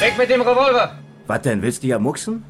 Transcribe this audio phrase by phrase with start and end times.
[0.00, 0.94] Weg mit dem Revolver!
[1.26, 2.42] Was denn, willst du ja mucksen?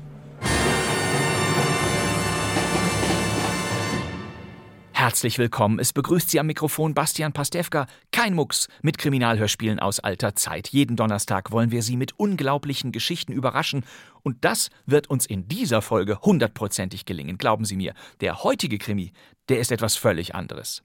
[5.00, 5.78] Herzlich willkommen.
[5.78, 7.86] Es begrüßt Sie am Mikrofon Bastian Pastewka.
[8.12, 10.68] Kein Mucks mit Kriminalhörspielen aus alter Zeit.
[10.68, 13.86] Jeden Donnerstag wollen wir Sie mit unglaublichen Geschichten überraschen.
[14.22, 17.38] Und das wird uns in dieser Folge hundertprozentig gelingen.
[17.38, 19.14] Glauben Sie mir, der heutige Krimi,
[19.48, 20.82] der ist etwas völlig anderes.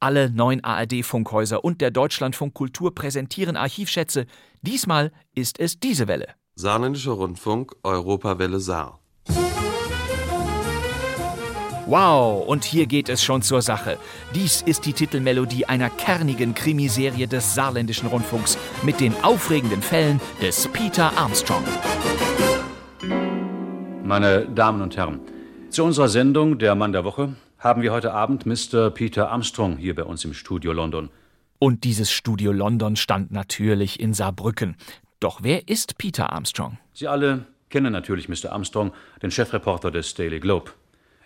[0.00, 4.24] Alle neun ARD-Funkhäuser und der Deutschlandfunk Kultur präsentieren Archivschätze.
[4.62, 6.28] Diesmal ist es diese Welle.
[6.54, 8.98] Saarländischer Rundfunk, Europawelle Saar.
[11.88, 13.96] Wow, und hier geht es schon zur Sache.
[14.34, 20.68] Dies ist die Titelmelodie einer kernigen Krimiserie des saarländischen Rundfunks mit den aufregenden Fällen des
[20.68, 21.64] Peter Armstrong.
[24.04, 25.20] Meine Damen und Herren,
[25.70, 28.90] zu unserer Sendung Der Mann der Woche haben wir heute Abend Mr.
[28.90, 31.08] Peter Armstrong hier bei uns im Studio London.
[31.58, 34.76] Und dieses Studio London stand natürlich in Saarbrücken.
[35.20, 36.76] Doch wer ist Peter Armstrong?
[36.92, 38.52] Sie alle kennen natürlich Mr.
[38.52, 38.92] Armstrong,
[39.22, 40.72] den Chefreporter des Daily Globe.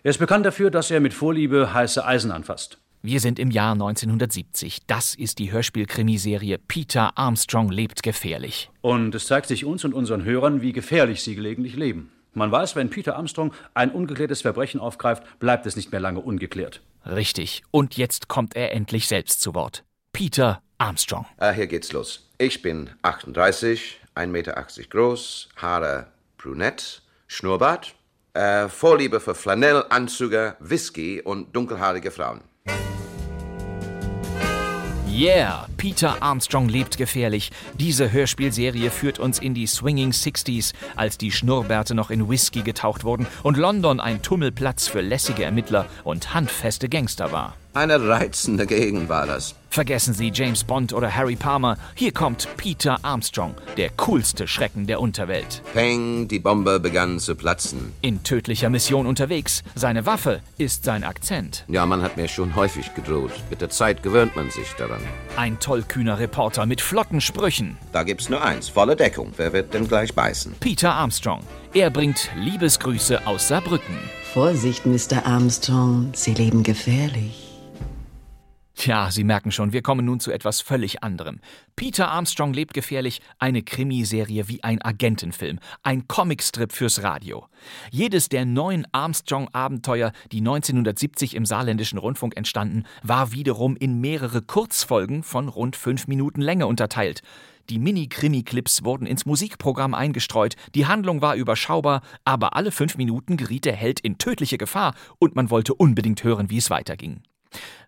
[0.04, 2.78] Er ist bekannt dafür, dass er mit Vorliebe heiße Eisen anfasst.
[3.02, 4.80] Wir sind im Jahr 1970.
[4.88, 8.68] Das ist die Hörspiel-Krimiserie Peter Armstrong lebt gefährlich.
[8.80, 12.10] Und es zeigt sich uns und unseren Hörern, wie gefährlich sie gelegentlich leben.
[12.34, 16.80] Man weiß, wenn Peter Armstrong ein ungeklärtes Verbrechen aufgreift, bleibt es nicht mehr lange ungeklärt.
[17.06, 17.62] Richtig.
[17.70, 19.84] Und jetzt kommt er endlich selbst zu Wort.
[20.12, 21.26] Peter Armstrong.
[21.38, 22.28] Ah, hier geht's los.
[22.38, 27.94] Ich bin 38, 1,80 Meter groß, Haare brünett, Schnurrbart,
[28.34, 32.42] äh, Vorliebe für Flanellanzüge, Whisky und dunkelhaarige Frauen.
[35.14, 37.50] Yeah, Peter Armstrong lebt gefährlich.
[37.74, 43.04] Diese Hörspielserie führt uns in die Swinging Sixties, als die Schnurrbärte noch in Whisky getaucht
[43.04, 47.56] wurden und London ein Tummelplatz für lässige Ermittler und handfeste Gangster war.
[47.74, 49.54] Eine reizende Gegend war das.
[49.70, 51.78] Vergessen Sie James Bond oder Harry Palmer.
[51.94, 55.62] Hier kommt Peter Armstrong, der coolste Schrecken der Unterwelt.
[55.72, 57.94] Peng, die Bombe begann zu platzen.
[58.02, 59.62] In tödlicher Mission unterwegs.
[59.74, 61.64] Seine Waffe ist sein Akzent.
[61.68, 63.32] Ja, man hat mir schon häufig gedroht.
[63.48, 65.00] Mit der Zeit gewöhnt man sich daran.
[65.36, 67.78] Ein tollkühner Reporter mit flotten Sprüchen.
[67.92, 69.32] Da gibt's nur eins, volle Deckung.
[69.38, 70.56] Wer wird denn gleich beißen?
[70.60, 71.40] Peter Armstrong.
[71.72, 73.96] Er bringt Liebesgrüße aus Saarbrücken.
[74.34, 75.24] Vorsicht, Mr.
[75.24, 76.10] Armstrong.
[76.14, 77.51] Sie leben gefährlich.
[78.74, 81.40] Tja, Sie merken schon, wir kommen nun zu etwas völlig anderem.
[81.76, 87.46] Peter Armstrong lebt gefährlich, eine Krimiserie wie ein Agentenfilm, ein Comicstrip fürs Radio.
[87.90, 95.22] Jedes der neun Armstrong-Abenteuer, die 1970 im saarländischen Rundfunk entstanden, war wiederum in mehrere Kurzfolgen
[95.22, 97.20] von rund fünf Minuten Länge unterteilt.
[97.68, 103.66] Die Mini-Krimi-Clips wurden ins Musikprogramm eingestreut, die Handlung war überschaubar, aber alle fünf Minuten geriet
[103.66, 107.22] der Held in tödliche Gefahr und man wollte unbedingt hören, wie es weiterging.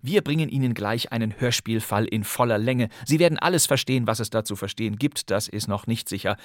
[0.02, 2.88] Wir bringen Ihnen gleich einen Hörspielfall in voller Länge.
[3.04, 6.36] Sie werden alles verstehen, was es da zu verstehen gibt, das ist noch nicht sicher.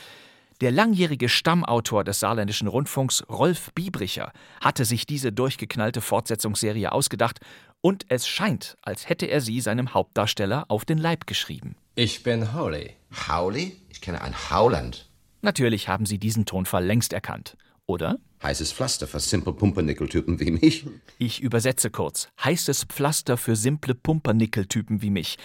[0.61, 7.39] Der langjährige Stammautor des saarländischen Rundfunks, Rolf Biebricher, hatte sich diese durchgeknallte Fortsetzungsserie ausgedacht
[7.79, 11.75] und es scheint, als hätte er sie seinem Hauptdarsteller auf den Leib geschrieben.
[11.95, 12.91] Ich bin Howley.
[13.29, 13.77] Howley?
[13.89, 15.09] Ich kenne ein Howland.
[15.41, 17.55] Natürlich haben Sie diesen Tonfall längst erkannt,
[17.89, 18.19] oder?
[18.41, 20.85] Heißes Pflaster für simple Pumpernickel-Typen wie mich.
[21.17, 22.29] Ich übersetze kurz.
[22.41, 25.37] Heißes Pflaster für simple Pumpernickel-Typen wie mich.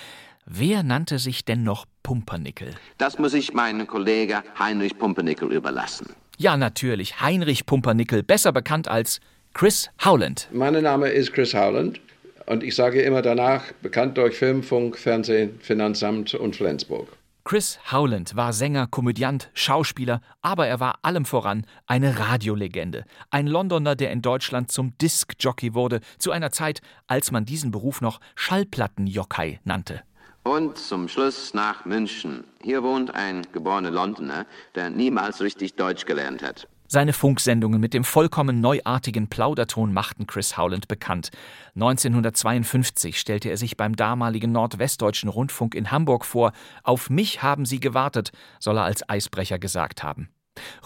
[0.46, 2.74] Wer nannte sich denn noch Pumpernickel?
[2.98, 6.10] Das muss ich meinem Kollegen Heinrich Pumpernickel überlassen.
[6.36, 7.20] Ja, natürlich.
[7.20, 9.20] Heinrich Pumpernickel, besser bekannt als
[9.54, 10.48] Chris Howland.
[10.52, 12.00] Mein Name ist Chris Howland
[12.46, 17.08] und ich sage immer danach, bekannt durch Film, Funk, Fernsehen, Finanzamt und Flensburg.
[17.46, 23.04] Chris Howland war Sänger, Komödiant, Schauspieler, aber er war allem voran eine Radiolegende.
[23.30, 28.00] Ein Londoner, der in Deutschland zum Disc-Jockey wurde, zu einer Zeit, als man diesen Beruf
[28.00, 30.00] noch Schallplattenjockey nannte.
[30.42, 32.44] Und zum Schluss nach München.
[32.62, 36.66] Hier wohnt ein geborener Londoner, der niemals richtig Deutsch gelernt hat.
[36.86, 41.30] Seine Funksendungen mit dem vollkommen neuartigen Plauderton machten Chris Howland bekannt.
[41.76, 46.52] 1952 stellte er sich beim damaligen Nordwestdeutschen Rundfunk in Hamburg vor.
[46.82, 50.28] Auf mich haben sie gewartet, soll er als Eisbrecher gesagt haben.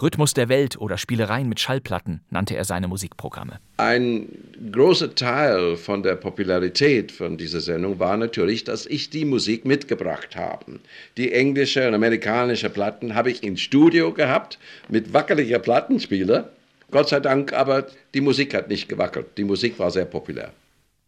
[0.01, 3.59] Rhythmus der Welt oder Spielereien mit Schallplatten nannte er seine Musikprogramme.
[3.77, 4.29] Ein
[4.71, 10.35] großer Teil von der Popularität von dieser Sendung war natürlich, dass ich die Musik mitgebracht
[10.35, 10.79] habe.
[11.17, 14.57] Die englische und amerikanische Platten habe ich im Studio gehabt
[14.87, 16.49] mit wackeliger Plattenspieler.
[16.91, 19.27] Gott sei Dank, aber die Musik hat nicht gewackelt.
[19.37, 20.51] Die Musik war sehr populär.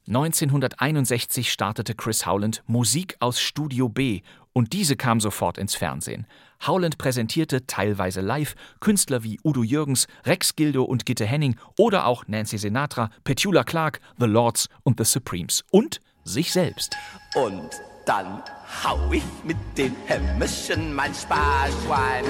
[0.08, 4.22] 1961 startete Chris Howland Musik aus Studio B
[4.54, 6.26] und diese kam sofort ins Fernsehen.
[6.66, 12.28] Howland präsentierte teilweise live Künstler wie Udo Jürgens, Rex Gildo und Gitte Henning oder auch
[12.28, 16.96] Nancy Sinatra, Petula Clark, The Lords und The Supremes und sich selbst.
[17.36, 17.70] Und
[18.06, 18.44] dann
[18.84, 22.26] hau ich mit den Hämmerchen mein Sparschwein,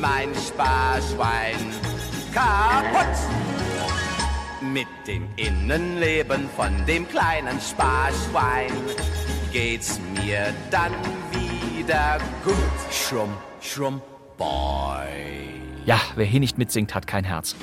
[0.00, 1.56] mein Sparschwein
[2.32, 4.01] kaputt.
[4.62, 8.70] Mit dem Innenleben von dem kleinen Sparschwein
[9.52, 10.92] geht's mir dann
[11.32, 12.54] wieder gut.
[12.92, 14.00] Schrumm, schrumm,
[14.38, 15.08] boy.
[15.84, 17.56] Ja, wer hier nicht mitsingt, hat kein Herz.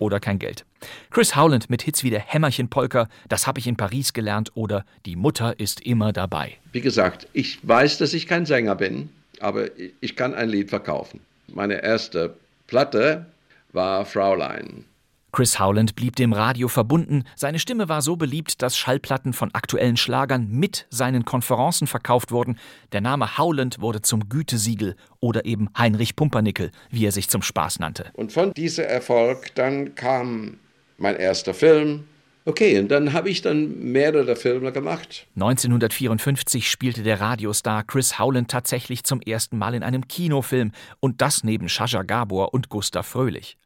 [0.00, 0.64] Oder kein Geld.
[1.10, 5.14] Chris Howland mit Hits wie der Hämmerchen-Polka, Das hab ich in Paris gelernt oder Die
[5.14, 6.56] Mutter ist immer dabei.
[6.72, 9.68] Wie gesagt, ich weiß, dass ich kein Sänger bin, aber
[10.00, 11.20] ich kann ein Lied verkaufen.
[11.46, 12.34] Meine erste
[12.66, 13.26] Platte
[13.72, 14.86] war Fraulein.
[15.32, 17.24] Chris Howland blieb dem Radio verbunden.
[17.36, 22.58] Seine Stimme war so beliebt, dass Schallplatten von aktuellen Schlagern mit seinen Konferenzen verkauft wurden.
[22.92, 27.78] Der Name Howland wurde zum Gütesiegel oder eben Heinrich Pumpernickel, wie er sich zum Spaß
[27.78, 28.10] nannte.
[28.12, 30.58] Und von diesem Erfolg dann kam
[30.98, 32.04] mein erster Film.
[32.44, 35.28] Okay, und dann habe ich dann mehrere Filme gemacht.
[35.36, 41.44] 1954 spielte der Radiostar Chris Howland tatsächlich zum ersten Mal in einem Kinofilm und das
[41.44, 43.56] neben Shasha Gabor und Gustav Fröhlich.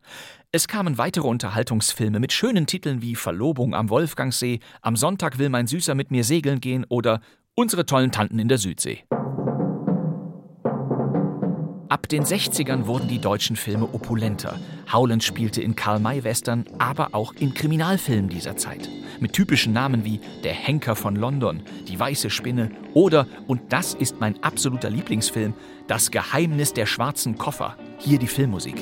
[0.53, 5.67] Es kamen weitere Unterhaltungsfilme mit schönen Titeln wie Verlobung am Wolfgangsee, Am Sonntag will mein
[5.67, 7.21] Süßer mit mir segeln gehen oder
[7.55, 9.05] Unsere tollen Tanten in der Südsee.
[11.89, 14.59] Ab den 60ern wurden die deutschen Filme opulenter.
[14.93, 18.89] Howland spielte in Karl-May-Western, aber auch in Kriminalfilmen dieser Zeit.
[19.21, 24.21] Mit typischen Namen wie Der Henker von London, Die weiße Spinne oder, und das ist
[24.21, 25.55] mein absoluter Lieblingsfilm,
[25.87, 27.77] Das Geheimnis der schwarzen Koffer.
[27.99, 28.77] Hier die Filmmusik.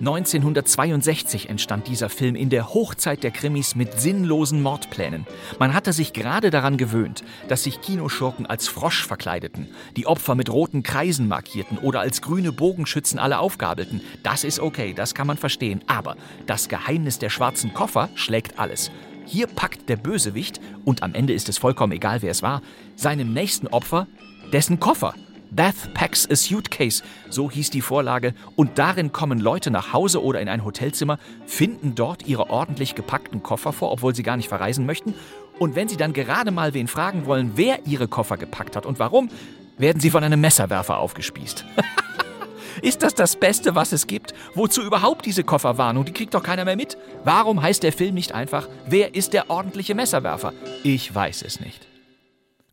[0.00, 5.26] 1962 entstand dieser Film in der Hochzeit der Krimis mit sinnlosen Mordplänen.
[5.58, 9.68] Man hatte sich gerade daran gewöhnt, dass sich Kinoschurken als Frosch verkleideten,
[9.98, 14.00] die Opfer mit roten Kreisen markierten oder als grüne Bogenschützen alle aufgabelten.
[14.22, 15.82] Das ist okay, das kann man verstehen.
[15.86, 16.16] Aber
[16.46, 18.90] das Geheimnis der schwarzen Koffer schlägt alles.
[19.26, 22.62] Hier packt der Bösewicht, und am Ende ist es vollkommen egal, wer es war,
[22.96, 24.06] seinem nächsten Opfer
[24.50, 25.14] dessen Koffer.
[25.50, 30.40] Death Packs a Suitcase, so hieß die Vorlage, und darin kommen Leute nach Hause oder
[30.40, 34.86] in ein Hotelzimmer, finden dort ihre ordentlich gepackten Koffer vor, obwohl sie gar nicht verreisen
[34.86, 35.14] möchten,
[35.58, 38.98] und wenn sie dann gerade mal wen fragen wollen, wer ihre Koffer gepackt hat und
[38.98, 39.28] warum,
[39.76, 41.64] werden sie von einem Messerwerfer aufgespießt.
[42.82, 44.32] Ist das das Beste, was es gibt?
[44.54, 45.96] Wozu überhaupt diese Koffer waren?
[45.98, 46.96] Und die kriegt doch keiner mehr mit.
[47.24, 50.54] Warum heißt der Film nicht einfach, wer ist der ordentliche Messerwerfer?
[50.82, 51.89] Ich weiß es nicht.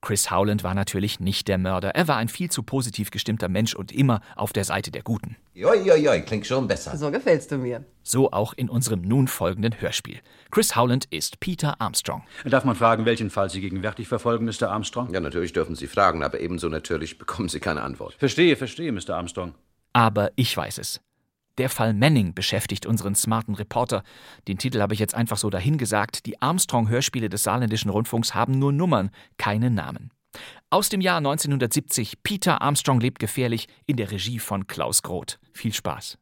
[0.01, 1.89] Chris Howland war natürlich nicht der Mörder.
[1.95, 5.35] Er war ein viel zu positiv gestimmter Mensch und immer auf der Seite der Guten.
[5.53, 6.95] Joi, joi, joi, klingt schon besser.
[6.97, 7.83] So gefällst du mir.
[8.03, 10.19] So auch in unserem nun folgenden Hörspiel.
[10.51, 12.23] Chris Howland ist Peter Armstrong.
[12.45, 14.69] Darf man fragen, welchen Fall Sie gegenwärtig verfolgen, Mr.
[14.69, 15.11] Armstrong?
[15.13, 18.13] Ja, natürlich dürfen Sie fragen, aber ebenso natürlich bekommen Sie keine Antwort.
[18.13, 19.15] Verstehe, verstehe, Mr.
[19.15, 19.55] Armstrong.
[19.93, 21.01] Aber ich weiß es.
[21.57, 24.03] Der Fall Manning beschäftigt unseren smarten Reporter.
[24.47, 26.25] Den Titel habe ich jetzt einfach so dahingesagt.
[26.25, 30.11] Die Armstrong-Hörspiele des saarländischen Rundfunks haben nur Nummern, keine Namen.
[30.69, 35.39] Aus dem Jahr 1970 Peter Armstrong lebt gefährlich in der Regie von Klaus Groth.
[35.53, 36.17] Viel Spaß.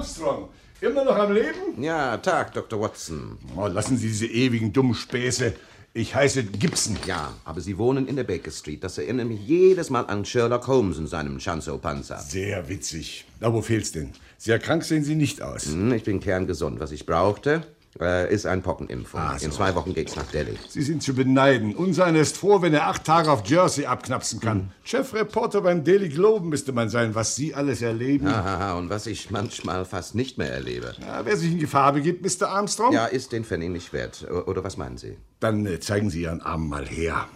[0.00, 0.48] Armstrong.
[0.80, 1.82] Immer noch am Leben?
[1.82, 2.80] Ja, Tag, Dr.
[2.80, 3.36] Watson.
[3.54, 5.52] Oh, lassen Sie diese ewigen dummen Späße.
[5.92, 6.96] Ich heiße Gibson.
[7.06, 8.82] Ja, aber Sie wohnen in der Baker Street.
[8.82, 12.18] Das erinnert mich jedes Mal an Sherlock Holmes in seinem Chanzo-Panzer.
[12.20, 13.26] Sehr witzig.
[13.40, 14.12] Na, wo fehlt's denn?
[14.38, 15.66] Sehr krank sehen Sie nicht aus.
[15.66, 16.80] Hm, ich bin kerngesund.
[16.80, 17.66] Was ich brauchte,
[18.00, 19.20] äh, ist ein Pockenimpfung.
[19.20, 19.46] Ah, so.
[19.46, 20.56] In zwei Wochen geht's nach Delhi.
[20.68, 21.74] Sie sind zu beneiden.
[21.74, 24.72] Unseiner ist froh, wenn er acht Tage auf Jersey abknapsen kann.
[24.84, 28.28] Chefreporter beim Daily Globe müsste man sein, was Sie alles erleben.
[28.32, 30.94] Hahaha, und was ich manchmal fast nicht mehr erlebe.
[31.00, 32.48] Ja, wer sich in Gefahr begibt, Mr.
[32.48, 32.92] Armstrong?
[32.92, 34.26] Ja, ist den nicht wert.
[34.30, 35.16] O- Oder was meinen Sie?
[35.40, 37.26] Dann äh, zeigen Sie Ihren Arm mal her.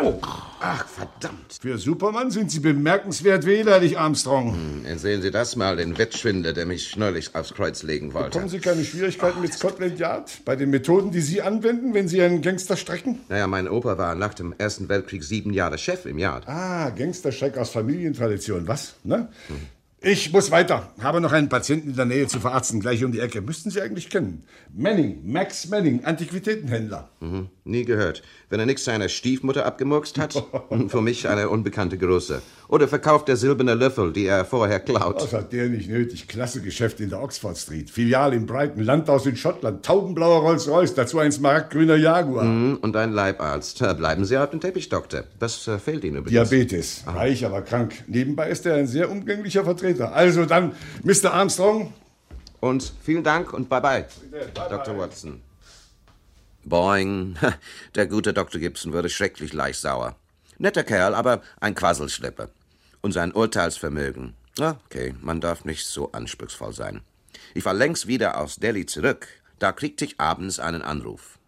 [0.00, 0.18] Au!
[0.60, 1.58] Ach, verdammt.
[1.60, 4.54] Für Superman sind Sie bemerkenswert wehleidig, Armstrong.
[4.54, 8.30] Hm, sehen Sie das mal, den Wettschwindler, der mich neulich aufs Kreuz legen wollte.
[8.30, 10.40] Bekommen Sie keine Schwierigkeiten mit Scotland Yard?
[10.44, 13.18] Bei den Methoden, die Sie anwenden, wenn Sie einen Gangster strecken?
[13.28, 16.48] Naja, mein Opa war nach dem Ersten Weltkrieg sieben Jahre Chef im Yard.
[16.48, 18.68] Ah, Gangsterschreck aus Familientradition.
[18.68, 18.94] Was?
[19.04, 19.28] Ne?
[20.04, 20.92] Ich muss weiter.
[21.00, 23.40] Habe noch einen Patienten in der Nähe zu verarzten, gleich um die Ecke.
[23.40, 24.42] Müssten Sie eigentlich kennen.
[24.74, 27.08] Manning, Max Manning, Antiquitätenhändler.
[27.20, 27.50] Mhm.
[27.62, 28.24] Nie gehört.
[28.52, 30.34] Wenn er nichts seiner Stiefmutter abgemurkst hat,
[30.88, 32.42] für mich eine unbekannte Größe.
[32.68, 35.22] Oder verkauft er silberne Löffel, die er vorher klaut.
[35.22, 36.28] Das hat der nicht nötig.
[36.28, 37.88] Klasse Geschäft in der Oxford Street.
[37.88, 42.44] Filiale in Brighton, Landhaus in Schottland, taubenblauer Rolls-Royce, dazu ein smaragdgrüner Jaguar.
[42.44, 43.80] Mhm, Und ein Leibarzt.
[43.80, 45.24] Ja, Bleiben Sie auf dem Teppich, Doktor.
[45.38, 46.50] Was äh, fehlt Ihnen übrigens?
[46.50, 47.04] Diabetes.
[47.06, 48.04] Reich, aber krank.
[48.06, 50.12] Nebenbei ist er ein sehr umgänglicher Vertreter.
[50.14, 50.72] Also dann,
[51.04, 51.32] Mr.
[51.32, 51.94] Armstrong.
[52.60, 54.04] Und vielen Dank und bye-bye,
[54.68, 54.98] Dr.
[54.98, 55.40] Watson.
[56.64, 57.36] Boing.
[57.94, 58.60] Der gute Dr.
[58.60, 60.16] Gibson wurde schrecklich leicht sauer.
[60.58, 62.48] Netter Kerl, aber ein Quasselschlepper.
[63.00, 64.34] Und sein Urteilsvermögen.
[64.60, 67.02] Ah, Okay, man darf nicht so anspruchsvoll sein.
[67.54, 69.26] Ich war längst wieder aus Delhi zurück.
[69.58, 71.38] Da kriegte ich abends einen Anruf.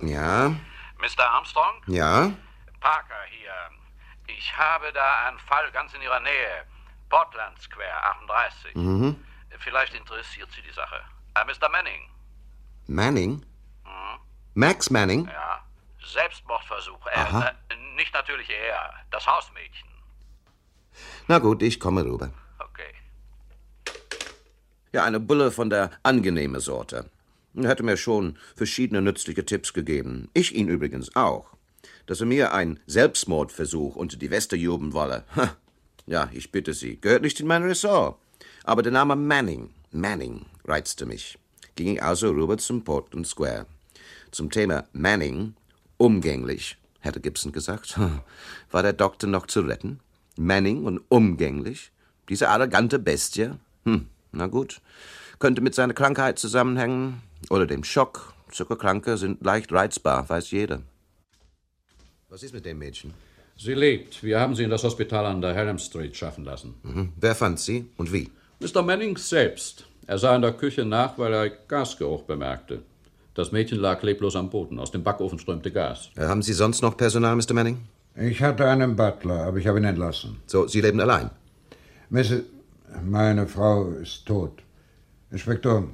[0.00, 0.48] Ja,
[0.98, 1.30] Mr.
[1.30, 1.82] Armstrong?
[1.86, 2.32] ja.
[2.80, 3.52] Parker hier.
[4.26, 6.64] Ich habe da einen Fall ganz in Ihrer Nähe.
[7.10, 8.74] Portland Square 38.
[8.74, 9.16] Mhm.
[9.58, 11.00] Vielleicht interessiert Sie die Sache.
[11.34, 11.68] Äh, Mr.
[11.68, 12.08] Manning.
[12.86, 13.44] Manning?
[14.54, 15.26] Max Manning?
[15.26, 15.64] Ja.
[16.04, 17.06] Selbstmordversuch.
[17.06, 17.48] Äh, Aha.
[17.68, 18.94] äh, nicht natürlich er.
[19.10, 19.88] Das Hausmädchen.
[21.28, 22.32] Na gut, ich komme rüber.
[22.58, 22.92] Okay.
[24.92, 27.08] Ja, eine Bulle von der angenehme Sorte.
[27.54, 30.30] Er hätte mir schon verschiedene nützliche Tipps gegeben.
[30.34, 31.46] Ich ihn übrigens auch.
[32.06, 35.24] Dass er mir einen Selbstmordversuch unter die Weste jubeln wolle.
[36.10, 38.18] Ja, ich bitte Sie, gehört nicht in mein Ressort.
[38.64, 41.38] Aber der Name Manning, Manning, reizte mich.
[41.76, 43.66] Ging ich also rüber zum Portland Square.
[44.32, 45.54] Zum Thema Manning,
[45.98, 47.96] umgänglich, hätte Gibson gesagt.
[48.72, 50.00] War der Doktor noch zu retten?
[50.36, 51.92] Manning und umgänglich?
[52.28, 53.52] Diese arrogante Bestie?
[53.84, 54.80] Hm, na gut.
[55.38, 58.34] Könnte mit seiner Krankheit zusammenhängen oder dem Schock.
[58.50, 60.82] Zuckerkranke sind leicht reizbar, weiß jeder.
[62.28, 63.14] Was ist mit dem Mädchen?
[63.62, 64.22] Sie lebt.
[64.22, 66.76] Wir haben sie in das Hospital an der Hallam Street schaffen lassen.
[66.82, 67.12] Mhm.
[67.20, 68.30] Wer fand sie und wie?
[68.60, 68.80] Mr.
[68.80, 69.84] Manning selbst.
[70.06, 72.80] Er sah in der Küche nach, weil er Gasgeruch bemerkte.
[73.34, 74.78] Das Mädchen lag leblos am Boden.
[74.78, 76.08] Aus dem Backofen strömte Gas.
[76.16, 77.52] Äh, haben Sie sonst noch Personal, Mr.
[77.52, 77.76] Manning?
[78.16, 80.38] Ich hatte einen Butler, aber ich habe ihn entlassen.
[80.46, 81.28] So, Sie leben allein?
[82.08, 82.44] Mrs.
[83.04, 84.62] Meine Frau ist tot.
[85.30, 85.86] Inspektor,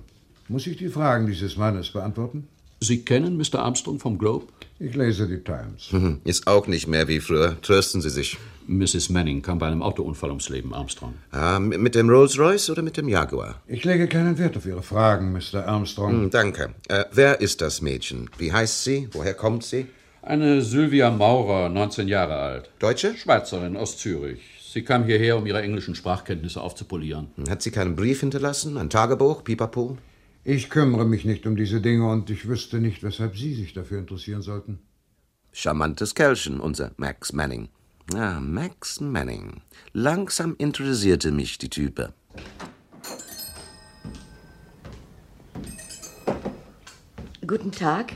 [0.47, 2.47] muss ich die Fragen dieses Mannes beantworten?
[2.81, 3.61] Sie kennen Mr.
[3.61, 4.47] Armstrong vom Globe?
[4.79, 5.91] Ich lese die Times.
[5.93, 6.21] Mhm.
[6.25, 7.57] Ist auch nicht mehr wie früher.
[7.63, 8.37] Trösten Sie sich.
[8.67, 9.09] Mrs.
[9.09, 11.15] Manning kam bei einem Autounfall ums Leben, Armstrong.
[11.31, 13.63] Ah, mit mit dem Rolls-Royce oder mit dem Jaguar?
[13.69, 15.67] Ich lege keinen Wert auf Ihre Fragen, Mr.
[15.67, 16.11] Armstrong.
[16.13, 16.75] Hm, danke.
[16.89, 18.29] Äh, wer ist das Mädchen?
[18.39, 19.09] Wie heißt sie?
[19.13, 19.87] Woher kommt sie?
[20.21, 22.71] Eine Sylvia Maurer, 19 Jahre alt.
[22.81, 23.15] Deutsche?
[23.17, 24.41] Schweizerin aus Zürich.
[24.73, 27.29] Sie kam hierher, um ihre englischen Sprachkenntnisse aufzupolieren.
[27.49, 28.77] Hat sie keinen Brief hinterlassen?
[28.77, 29.43] Ein Tagebuch?
[29.45, 29.97] Pipapo?
[30.49, 33.99] Ich kümmere mich nicht um diese Dinge und ich wüsste nicht, weshalb Sie sich dafür
[33.99, 34.79] interessieren sollten.
[35.51, 37.69] Charmantes Kerlchen, unser Max Manning.
[38.15, 39.63] Ah, Max Manning.
[39.93, 42.13] Langsam interessierte mich die Type.
[47.45, 48.13] Guten Tag.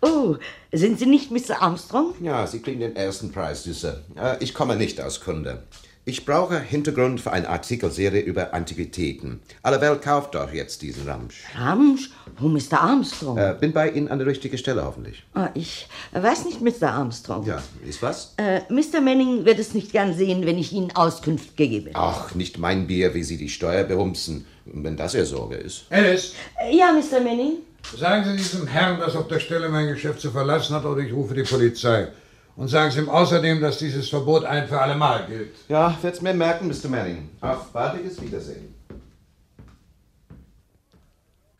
[0.00, 0.36] Oh,
[0.70, 1.60] sind Sie nicht Mr.
[1.60, 2.14] Armstrong?
[2.20, 4.04] Ja, Sie kriegen den ersten Preis, Süße.
[4.14, 5.64] Äh, ich komme nicht als Kunde.
[6.06, 9.40] Ich brauche Hintergrund für eine Artikelserie über Antiquitäten.
[9.62, 11.42] Alle Welt kauft doch jetzt diesen Ramsch.
[11.58, 12.10] Ramsch?
[12.42, 12.78] Oh, Mr.
[12.82, 13.38] Armstrong.
[13.38, 15.22] Äh, bin bei Ihnen an der richtigen Stelle hoffentlich.
[15.32, 16.90] Ah, ich weiß nicht, Mr.
[16.92, 17.46] Armstrong.
[17.46, 18.34] Ja, ist was?
[18.36, 19.00] Äh, Mr.
[19.00, 21.88] Manning wird es nicht gern sehen, wenn ich Ihnen Auskunft gebe.
[21.94, 25.84] Ach, nicht mein Bier, wie Sie die Steuer behumsen, wenn das Ihr Sorge ist.
[25.88, 27.20] Alice, Äh, Ja, Mr.
[27.20, 27.52] Manning?
[27.98, 31.14] sagen Sie diesem Herrn, dass auf der Stelle mein Geschäft zu verlassen hat, oder ich
[31.14, 32.08] rufe die Polizei.
[32.56, 35.54] Und sagen Sie ihm außerdem, dass dieses Verbot ein für alle Mal gilt.
[35.68, 36.88] Ja, werd's mir merken, Mr.
[36.88, 37.30] Manning.
[37.40, 38.74] Auf baldiges Wiedersehen.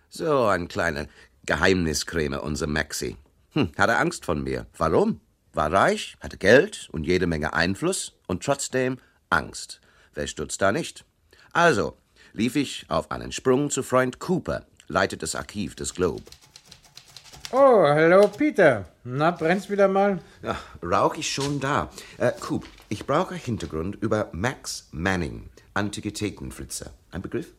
[0.08, 1.06] So, ein kleiner
[1.46, 3.16] Geheimniskrämer, unser Maxi.
[3.52, 4.66] Hm, hatte Angst von mir.
[4.78, 5.20] Warum?
[5.52, 8.98] War reich, hatte Geld und jede Menge Einfluss und trotzdem
[9.30, 9.80] Angst.
[10.14, 11.04] Wer stutzt da nicht?
[11.52, 11.96] Also
[12.32, 16.22] lief ich auf einen Sprung zu Freund Cooper, leitet das Archiv des Globe.
[17.56, 18.84] Oh, hallo Peter.
[19.04, 20.18] Na, brennt's wieder mal?
[20.42, 21.88] Ja, Rauch ist schon da.
[22.18, 26.90] Äh, Coop, ich brauche Hintergrund über Max Manning, Antiquitätenflitzer.
[27.12, 27.52] Ein Begriff?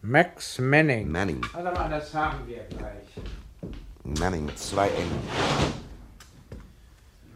[0.00, 1.12] Max Manning.
[1.12, 1.42] Manning.
[1.52, 4.18] Warte mal, das haben wir gleich.
[4.18, 5.10] Manning mit zwei N.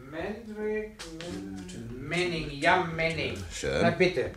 [0.09, 0.97] Mandrick
[1.99, 3.37] Manning, ja Manning.
[3.51, 3.79] Schön.
[3.79, 4.31] Na bitte.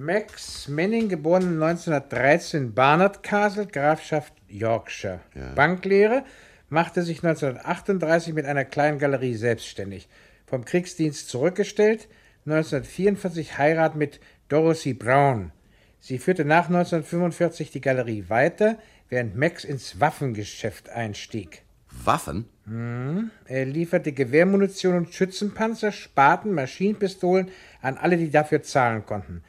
[0.00, 5.20] Max Manning, geboren 1913 in Barnard Castle, Grafschaft Yorkshire.
[5.54, 6.24] Banklehre,
[6.70, 10.08] machte sich 1938 mit einer kleinen Galerie selbstständig.
[10.46, 12.08] Vom Kriegsdienst zurückgestellt,
[12.46, 15.52] 1944 Heirat mit Dorothy Brown.
[15.98, 18.78] Sie führte nach 1945 die Galerie weiter,
[19.10, 21.60] während Max ins Waffengeschäft einstieg.
[21.90, 22.46] Waffen?
[22.64, 23.30] Hm.
[23.44, 27.50] Er lieferte Gewehrmunition und Schützenpanzer, Spaten, Maschinenpistolen
[27.82, 29.42] an alle, die dafür zahlen konnten.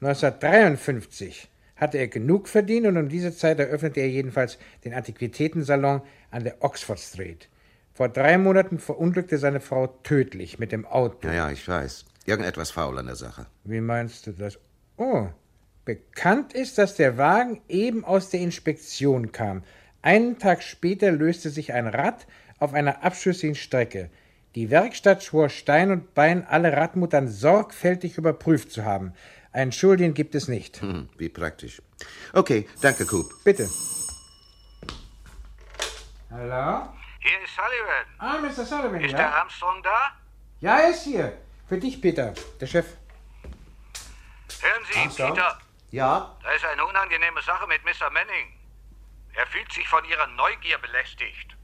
[0.00, 6.44] 1953 hatte er genug verdient und um diese Zeit eröffnete er jedenfalls den Antiquitätensalon an
[6.44, 7.48] der Oxford Street.
[7.92, 11.28] Vor drei Monaten verunglückte seine Frau tödlich mit dem Auto.
[11.28, 12.04] Ja, ja, ich weiß.
[12.26, 13.46] Irgendetwas faul an der Sache.
[13.64, 14.58] Wie meinst du das?
[14.96, 15.28] Oh,
[15.84, 19.62] bekannt ist, dass der Wagen eben aus der Inspektion kam.
[20.02, 22.26] Einen Tag später löste sich ein Rad
[22.58, 24.10] auf einer abschüssigen Strecke.
[24.54, 29.12] Die Werkstatt schwor Stein und Bein, alle Radmuttern sorgfältig überprüft zu haben.
[29.56, 30.82] Einen Schuldigen gibt es nicht.
[30.82, 31.80] Hm, wie praktisch.
[32.34, 33.32] Okay, danke, Coop.
[33.42, 33.66] Bitte.
[36.30, 36.90] Hallo?
[37.20, 38.04] Hier ist Sullivan.
[38.18, 38.66] Ah, Mr.
[38.66, 39.16] Sullivan, Ist ja?
[39.16, 40.12] der Armstrong da?
[40.60, 41.38] Ja, er ist hier.
[41.70, 42.84] Für dich, Peter, der Chef.
[44.60, 45.32] Hören Sie, Armstrong?
[45.32, 45.58] Peter.
[45.90, 46.36] Ja?
[46.42, 48.10] Da ist eine unangenehme Sache mit Mr.
[48.10, 48.52] Manning.
[49.32, 51.56] Er fühlt sich von Ihrer Neugier belästigt.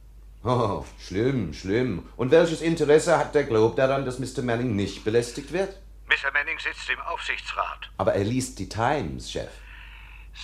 [0.45, 2.09] Oh, schlimm, schlimm.
[2.17, 4.41] Und welches Interesse hat der Globe daran, dass Mr.
[4.43, 5.77] Manning nicht belästigt wird?
[6.13, 6.31] Mr.
[6.33, 7.91] Manning sitzt im Aufsichtsrat.
[7.97, 9.51] Aber er liest die Times, Chef.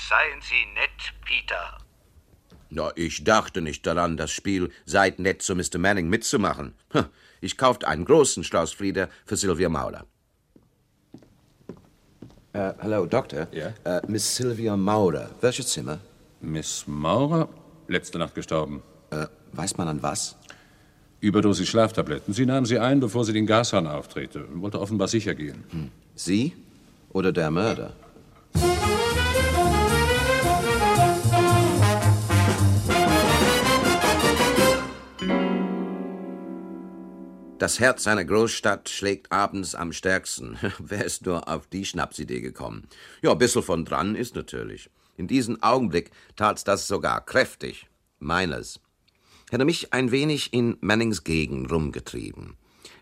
[0.08, 1.78] Seien Sie nett, Peter.
[2.70, 5.78] Ja, ich dachte nicht daran, das Spiel Seid nett zu Mr.
[5.78, 6.74] Manning mitzumachen.
[6.92, 7.06] Hm,
[7.40, 10.06] Ich kaufte einen großen Strauß Flieder für Sylvia Maurer.
[12.54, 13.46] Äh, hallo, Doktor.
[13.52, 13.74] Ja?
[13.84, 15.30] Äh, Miss Sylvia Maurer.
[15.40, 15.98] Welches Zimmer?
[16.40, 17.48] Miss Maurer,
[17.88, 18.82] letzte Nacht gestorben.
[19.10, 20.36] Äh, weiß man an was?
[21.20, 22.32] Überdosis Schlaftabletten.
[22.32, 24.44] Sie nahm sie ein, bevor sie den Gashahn auftrete.
[24.54, 25.64] Wollte offenbar sicher gehen.
[25.70, 25.90] Hm.
[26.14, 26.54] Sie
[27.10, 27.92] oder der Mörder?
[37.58, 40.56] Das Herz einer Großstadt schlägt abends am stärksten.
[40.78, 42.86] Wer ist nur auf die Schnapsidee gekommen?
[43.20, 44.88] Ja, ein bisschen von dran ist natürlich.
[45.16, 47.88] In diesem Augenblick tat's das sogar kräftig.
[48.20, 48.80] Meines.
[49.50, 52.54] Hätte mich ein wenig in Mannings Gegend rumgetrieben.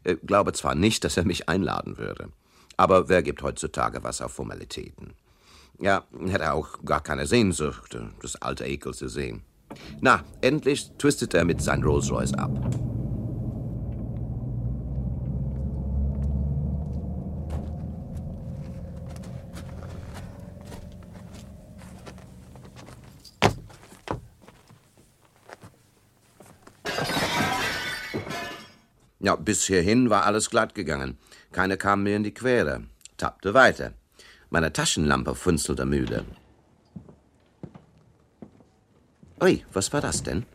[0.05, 2.29] Äh, glaube zwar nicht, dass er mich einladen würde.
[2.77, 5.15] Aber wer gibt heutzutage was auf Formalitäten?
[5.81, 9.43] Ja, hätte auch gar keine Sehnsucht, äh, das alte Ekel zu sehen.
[10.01, 12.96] Na, endlich twistet er mit sein Rolls Royce ab.
[29.19, 31.19] Ja, bis hierhin war alles glatt gegangen.
[31.53, 32.85] Keine kam mir in die Quere.
[33.17, 33.93] Tappte weiter.
[34.51, 36.25] Meine Taschenlampe funzelte müde.
[39.43, 40.47] Ui, was war das denn?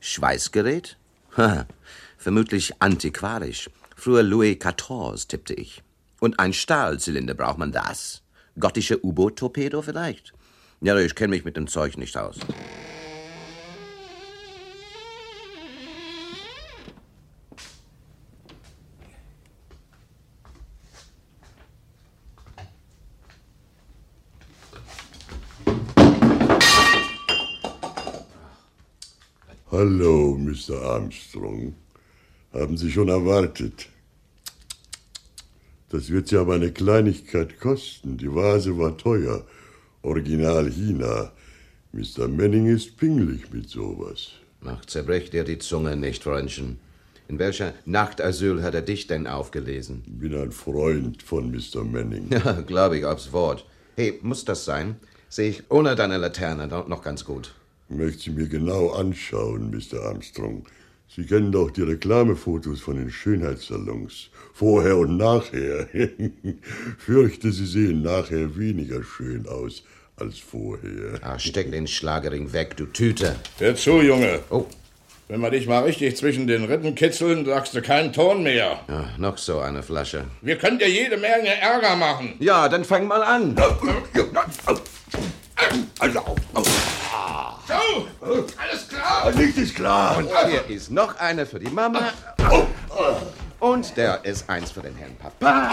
[0.00, 0.96] Schweißgerät?
[1.36, 1.66] Haha,
[2.18, 3.70] vermutlich antiquarisch.
[3.96, 5.82] Früher Louis XIV, tippte ich.
[6.20, 8.22] Und ein Stahlzylinder, braucht man das?
[8.58, 10.32] Gottische U-Boot-Torpedo vielleicht?
[10.80, 12.38] Ja, ich kenne mich mit dem Zeug nicht aus.
[29.76, 30.80] Hallo, Mr.
[30.82, 31.74] Armstrong.
[32.52, 33.88] Haben Sie schon erwartet?
[35.88, 38.16] Das wird Sie aber eine Kleinigkeit kosten.
[38.16, 39.44] Die Vase war teuer.
[40.02, 41.32] Original China.
[41.90, 42.28] Mr.
[42.28, 44.34] Manning ist pingelig mit sowas.
[44.64, 46.78] Ach, zerbrech dir die Zunge nicht, Freundchen.
[47.26, 50.04] In welcher Nachtasyl hat er dich denn aufgelesen?
[50.06, 51.82] Bin ein Freund von Mr.
[51.82, 52.28] Manning.
[52.30, 53.66] Ja, glaube ich aufs Wort.
[53.96, 55.00] Hey, muss das sein?
[55.28, 57.56] Sehe ich ohne deine Laterne noch ganz gut.
[57.88, 60.02] Möchte Sie mir genau anschauen, Mr.
[60.06, 60.66] Armstrong.
[61.14, 64.30] Sie kennen doch die Reklamefotos von den Schönheitssalons.
[64.52, 65.86] Vorher und nachher.
[66.98, 69.84] Fürchte, Sie sehen nachher weniger schön aus
[70.16, 71.20] als vorher.
[71.22, 73.36] Ah, steck den Schlagering weg, du Tüte.
[73.58, 74.40] Hör zu, Junge.
[74.50, 74.66] Oh.
[75.28, 78.80] Wenn wir dich mal richtig zwischen den Rippen kitzeln, sagst du keinen Ton mehr.
[78.88, 80.24] Ja, noch so eine Flasche.
[80.42, 82.34] Wir können dir jede Menge Ärger machen.
[82.40, 83.56] Ja, dann fang mal an.
[85.98, 86.20] Also,
[88.20, 89.30] So, alles klar.
[89.32, 90.16] Nichts ist klar.
[90.16, 92.00] Und hier ist noch eine für die Mama.
[93.60, 95.70] Und der ist eins für den Herrn Papa.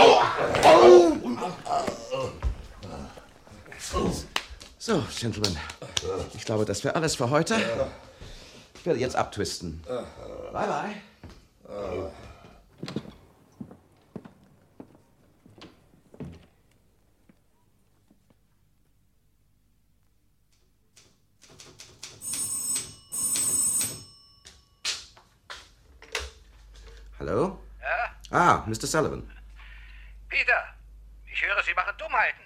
[4.78, 5.58] So, Gentlemen.
[6.34, 7.56] Ich glaube, das wäre alles für heute.
[8.76, 9.84] Ich werde jetzt abtwisten.
[10.54, 10.68] Bye,
[11.68, 12.12] bye.
[27.22, 27.60] Hallo?
[27.80, 28.36] Ja?
[28.36, 28.88] Ah, Mr.
[28.88, 29.22] Sullivan.
[30.28, 30.64] Peter,
[31.32, 32.42] ich höre, Sie machen Dummheiten.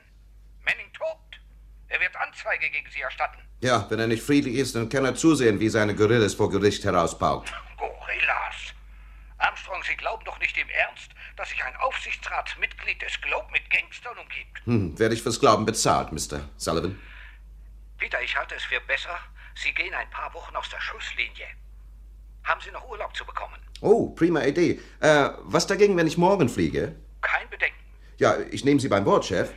[0.65, 1.39] Manning tobt.
[1.87, 3.39] Er wird Anzeige gegen Sie erstatten.
[3.61, 6.83] Ja, wenn er nicht friedlich ist, dann kann er zusehen, wie seine Gorillas vor Gericht
[6.83, 7.53] herauspaukt.
[7.77, 8.73] Gorillas.
[9.37, 14.17] Armstrong, Sie glauben doch nicht im Ernst, dass sich ein Aufsichtsratsmitglied des Globe mit Gangstern
[14.17, 14.65] umgibt.
[14.65, 16.49] Hm, werde ich fürs Glauben bezahlt, Mr.
[16.57, 16.99] Sullivan.
[17.97, 19.17] Peter, ich halte es für besser,
[19.55, 21.47] Sie gehen ein paar Wochen aus der Schusslinie.
[22.45, 23.55] Haben Sie noch Urlaub zu bekommen?
[23.81, 24.79] Oh, prima Idee.
[25.01, 26.95] Äh, was dagegen, wenn ich morgen fliege?
[27.21, 27.79] Kein Bedenken.
[28.17, 29.51] Ja, ich nehme Sie beim Wort, Chef.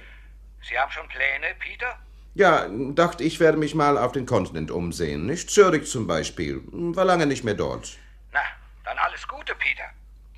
[0.63, 1.99] Sie haben schon Pläne, Peter?
[2.35, 5.27] Ja, dachte ich werde mich mal auf den Kontinent umsehen.
[5.27, 6.63] Nicht Zürich zum Beispiel.
[6.73, 7.99] War lange nicht mehr dort.
[8.33, 8.41] Na,
[8.85, 9.91] dann alles Gute, Peter.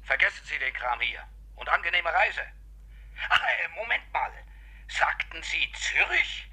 [0.05, 1.21] Vergessen Sie den Kram hier.
[1.57, 2.41] Und angenehme Reise.
[3.29, 4.31] Ach, äh, Moment mal.
[4.89, 6.49] Sagten Sie Zürich?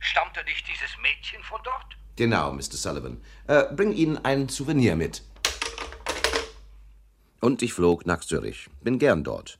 [0.00, 1.96] Stammte nicht dieses Mädchen von dort?
[2.16, 2.76] Genau, Mr.
[2.76, 3.18] Sullivan.
[3.46, 5.22] Äh, bring Ihnen ein Souvenir mit.
[7.40, 8.68] Und ich flog nach Zürich.
[8.82, 9.58] Bin gern dort.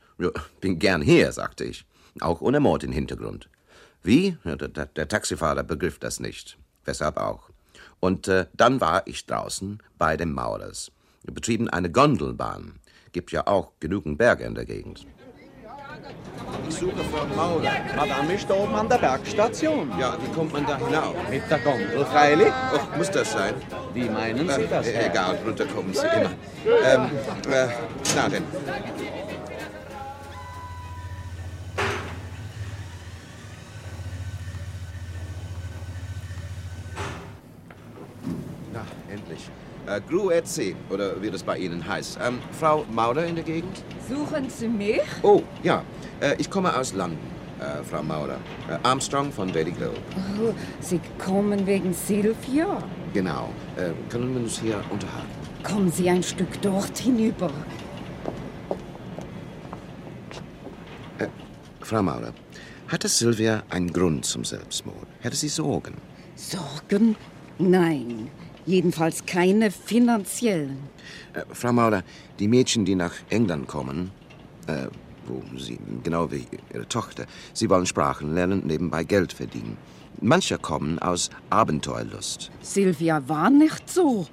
[0.60, 1.84] Bin gern hier, sagte ich.
[2.20, 3.48] Auch ohne Mord im Hintergrund.
[4.02, 4.36] Wie?
[4.44, 6.58] Ja, der, der, Taxifahrer begriff das nicht.
[6.84, 7.48] Weshalb auch.
[8.00, 10.92] Und äh, dann war ich draußen bei den Maurers.
[11.22, 12.74] Wir betrieben eine Gondelbahn.
[13.12, 15.06] Gibt ja auch genügend Berge in der Gegend.
[16.68, 17.70] Ich suche Frau Maurer.
[17.96, 19.92] Madame ist oben an der Bergstation.
[19.98, 21.14] Ja, wie kommt man da hinauf?
[21.30, 22.52] Mit der Gondel, freilich.
[22.74, 23.54] Oh, muss das sein?
[23.94, 24.86] Wie meinen Sie das?
[24.86, 26.30] Äh, egal, runterkommen Sie immer.
[26.66, 27.10] Ähm,
[27.50, 27.68] äh,
[28.16, 28.44] na denn.
[38.72, 39.50] Na, endlich.
[39.92, 42.18] Äh, Gru et C, oder wie das bei Ihnen heißt.
[42.22, 43.82] Ähm, Frau Maurer in der Gegend?
[44.08, 45.02] Suchen Sie mich?
[45.22, 45.84] Oh, ja.
[46.20, 47.18] Äh, ich komme aus London,
[47.60, 48.38] äh, Frau Maurer.
[48.70, 49.98] Äh, Armstrong von Daily Globe.
[50.40, 52.82] Oh, Sie kommen wegen Sylvia?
[53.12, 53.50] Genau.
[53.76, 55.28] Äh, können wir uns hier unterhalten?
[55.62, 57.50] Kommen Sie ein Stück dort hinüber.
[61.18, 61.26] Äh,
[61.80, 62.32] Frau Maurer,
[62.88, 65.06] hatte Sylvia einen Grund zum Selbstmord?
[65.20, 65.94] Hätte sie Sorgen?
[66.34, 67.14] Sorgen?
[67.58, 68.30] Nein.
[68.66, 70.78] Jedenfalls keine finanziellen.
[71.34, 72.02] Äh, Frau Maurer,
[72.38, 74.10] die Mädchen, die nach England kommen,
[74.66, 74.86] äh,
[75.26, 79.76] wo sie, genau wie ihre Tochter, sie wollen Sprachen lernen, nebenbei Geld verdienen.
[80.20, 82.50] Manche kommen aus Abenteuerlust.
[82.60, 84.26] Sylvia war nicht so.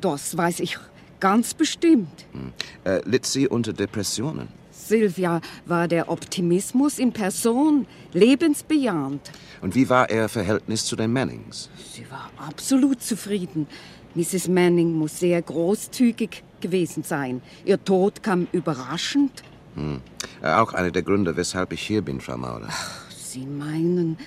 [0.00, 0.78] Das weiß ich
[1.20, 2.26] ganz bestimmt.
[2.32, 2.52] Hm.
[2.84, 4.48] Äh, litt sie unter Depressionen?
[4.88, 9.30] Sylvia war der Optimismus in Person, lebensbejahend.
[9.60, 11.70] Und wie war ihr Verhältnis zu den Mannings?
[11.92, 13.66] Sie war absolut zufrieden.
[14.14, 14.48] Mrs.
[14.48, 17.40] Manning muss sehr großzügig gewesen sein.
[17.64, 19.42] Ihr Tod kam überraschend.
[19.74, 20.00] Hm.
[20.42, 22.68] Auch einer der Gründe, weshalb ich hier bin, Frau Maurer.
[22.68, 24.18] Ach, Sie meinen,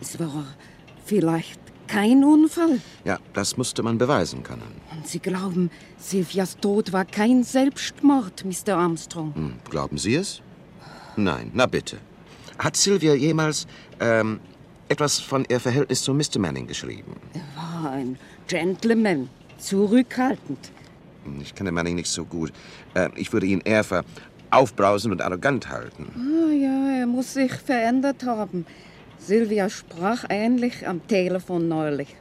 [0.00, 0.46] es war
[1.04, 2.80] vielleicht kein Unfall?
[3.04, 4.62] Ja, das musste man beweisen können.
[4.96, 8.76] Und Sie glauben, Sylvias Tod war kein Selbstmord, Mr.
[8.76, 9.34] Armstrong?
[9.34, 10.40] Hm, glauben Sie es?
[11.16, 11.98] Nein, na bitte.
[12.58, 13.66] Hat Sylvia jemals
[14.00, 14.40] ähm,
[14.88, 16.38] etwas von ihr Verhältnis zu Mr.
[16.38, 17.14] Manning geschrieben?
[17.34, 17.40] Er
[17.82, 19.28] war ein Gentleman,
[19.58, 20.70] zurückhaltend.
[21.24, 22.52] Hm, Ich kenne Manning nicht so gut.
[22.94, 24.04] Äh, ich würde ihn eher für
[24.50, 26.06] aufbrausend und arrogant halten.
[26.16, 28.64] Ah ja, er muss sich verändert haben.
[29.18, 32.14] Sylvia sprach ähnlich am Telefon neulich.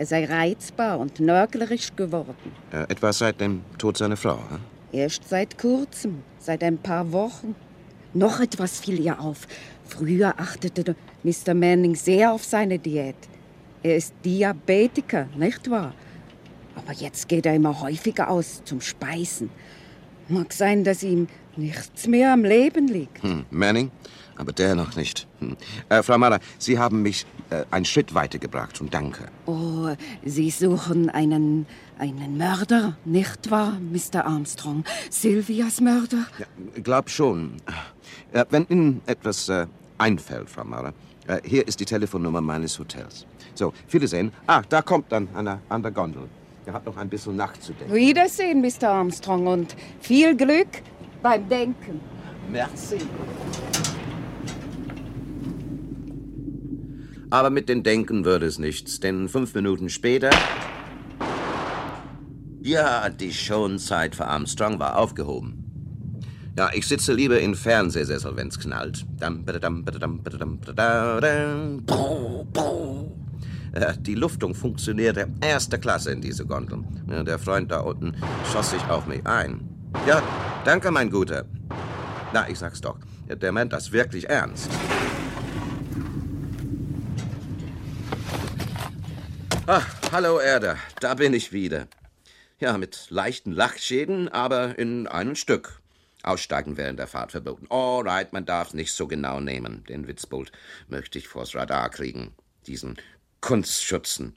[0.00, 2.34] Er sei reizbar und nörglerisch geworden.
[2.72, 4.60] Äh, etwa seit dem Tod seiner Frau, hm?
[4.92, 7.54] Erst seit kurzem, seit ein paar Wochen.
[8.14, 9.46] Noch etwas fiel ihr auf.
[9.84, 11.52] Früher achtete Mr.
[11.52, 13.14] Manning sehr auf seine Diät.
[13.82, 15.92] Er ist Diabetiker, nicht wahr?
[16.76, 19.50] Aber jetzt geht er immer häufiger aus zum Speisen.
[20.28, 23.22] Mag sein, dass ihm nichts mehr am Leben liegt.
[23.22, 23.90] Hm, Manning?
[24.40, 25.28] Aber der noch nicht.
[25.40, 25.56] Hm.
[25.90, 29.28] Äh, Frau Mahler, Sie haben mich äh, einen Schritt weitergebracht und danke.
[29.44, 29.90] Oh,
[30.24, 31.66] Sie suchen einen,
[31.98, 34.24] einen Mörder, nicht wahr, Mr.
[34.24, 34.84] Armstrong?
[35.10, 36.26] Sylvias Mörder?
[36.38, 36.46] Ja,
[36.82, 37.56] glaub schon.
[38.32, 39.66] Äh, wenn Ihnen etwas äh,
[39.98, 40.94] einfällt, Frau Mahler,
[41.26, 43.26] äh, hier ist die Telefonnummer meines Hotels.
[43.54, 44.32] So, Wiedersehen.
[44.46, 46.28] Ah, da kommt dann an der, an der Gondel.
[46.64, 47.94] Er hat noch ein bisschen nachzudenken.
[47.94, 48.88] Wiedersehen, Mr.
[48.88, 50.82] Armstrong, und viel Glück
[51.22, 52.00] beim Denken.
[52.50, 52.98] Merci.
[57.30, 60.30] Aber mit dem Denken würde es nichts, denn fünf Minuten später.
[62.60, 65.64] Ja, die Schonzeit für Armstrong war aufgehoben.
[66.58, 69.06] Ja, ich sitze lieber in Fernsehsessel, wenn's knallt.
[74.00, 76.84] Die Luftung funktionierte erster Klasse in diese Gondel.
[77.24, 78.14] Der Freund da unten
[78.52, 79.60] schoss sich auf mich ein.
[80.06, 80.20] Ja,
[80.64, 81.44] danke, mein Guter.
[82.34, 82.98] Na, ich sag's doch.
[83.28, 84.68] Der meint das wirklich ernst.
[89.72, 91.86] Ach, hallo Erda, da bin ich wieder.
[92.58, 95.80] Ja, mit leichten Lachschäden, aber in einem Stück.
[96.24, 97.68] Aussteigen während der Fahrt verboten.
[97.70, 99.84] Alright, man darf nicht so genau nehmen.
[99.84, 100.50] Den Witzbold
[100.88, 102.34] möchte ich vors Radar kriegen.
[102.66, 102.96] Diesen
[103.40, 104.34] Kunstschützen.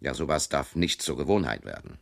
[0.00, 2.00] Ja, sowas darf nicht zur Gewohnheit werden.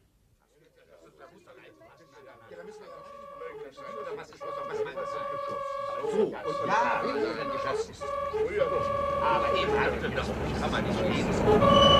[6.10, 6.42] So, ja.
[9.22, 10.26] Aber eben das
[10.62, 11.99] kann man nicht lesen.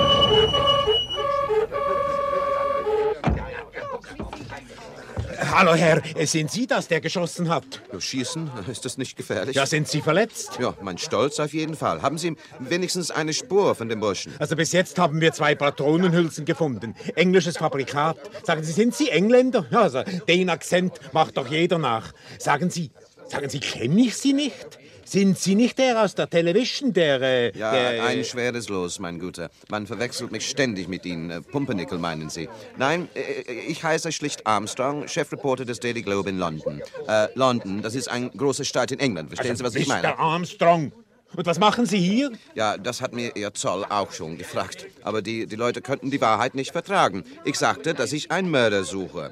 [5.53, 7.63] Hallo Herr, sind Sie das, der geschossen hat?
[7.99, 9.55] Schießen, ist das nicht gefährlich?
[9.55, 10.57] Ja, sind Sie verletzt?
[10.59, 12.01] Ja, mein Stolz auf jeden Fall.
[12.01, 14.33] Haben Sie wenigstens eine Spur von dem Burschen?
[14.39, 16.95] Also bis jetzt haben wir zwei Patronenhülsen gefunden.
[17.15, 18.17] Englisches Fabrikat.
[18.43, 19.65] Sagen Sie, sind Sie Engländer?
[19.69, 22.13] Ja, also den Akzent macht doch jeder nach.
[22.39, 22.89] Sagen Sie,
[23.27, 24.79] sagen Sie, kenne ich Sie nicht?
[25.05, 27.21] Sind Sie nicht der aus der Television, der...
[27.21, 29.49] Äh, Ja, der, ein schweres Los, mein Guter.
[29.69, 31.29] Man verwechselt mich ständig mit Ihnen.
[31.31, 32.47] Äh, Pumpernickel meinen Sie.
[32.77, 36.81] Nein, äh, ich heiße schlicht Armstrong, Chefreporter des Daily Globe in London.
[37.07, 39.29] Äh, London, das ist ein großer Stadt in England.
[39.29, 39.93] Verstehen Also, Sie, was ich Mr.
[39.95, 40.19] meine?
[40.19, 40.91] Armstrong.
[41.33, 42.31] Und was machen Sie hier?
[42.55, 44.85] Ja, das hat mir Ihr Zoll auch schon gefragt.
[45.01, 47.23] Aber die, die Leute könnten die Wahrheit nicht vertragen.
[47.45, 49.31] Ich sagte, dass ich einen Mörder suche.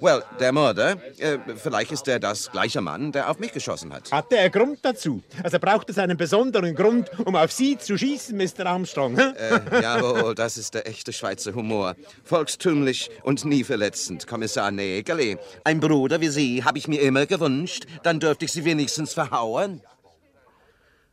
[0.00, 4.10] Well, der Mörder, äh, vielleicht ist er das gleiche Mann, der auf mich geschossen hat.
[4.10, 5.22] Hatte er Grund dazu?
[5.42, 8.66] Also braucht es einen besonderen Grund, um auf Sie zu schießen, Mr.
[8.66, 9.16] Armstrong?
[9.18, 11.96] Äh, jawohl, das ist der echte Schweizer Humor.
[12.24, 15.38] Volkstümlich und nie verletzend, Kommissar Nägeli.
[15.64, 17.86] Ein Bruder wie Sie habe ich mir immer gewünscht.
[18.02, 19.80] Dann dürfte ich Sie wenigstens verhauen.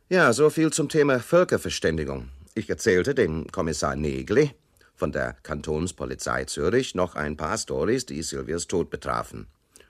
[0.08, 2.28] Ja, so viel zum Thema Völkerverständigung.
[2.54, 4.52] Ich erzählte dem Kommissar Nägeli
[4.94, 9.46] von der Kantonspolizei Zürich noch ein paar Stories, die Silvias Tod betrafen.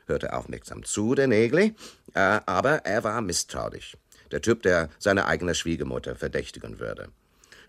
[0.07, 1.75] Hörte aufmerksam zu, der Nägeli,
[2.15, 3.97] äh, aber er war misstrauisch.
[4.31, 7.09] Der Typ, der seine eigene Schwiegermutter verdächtigen würde.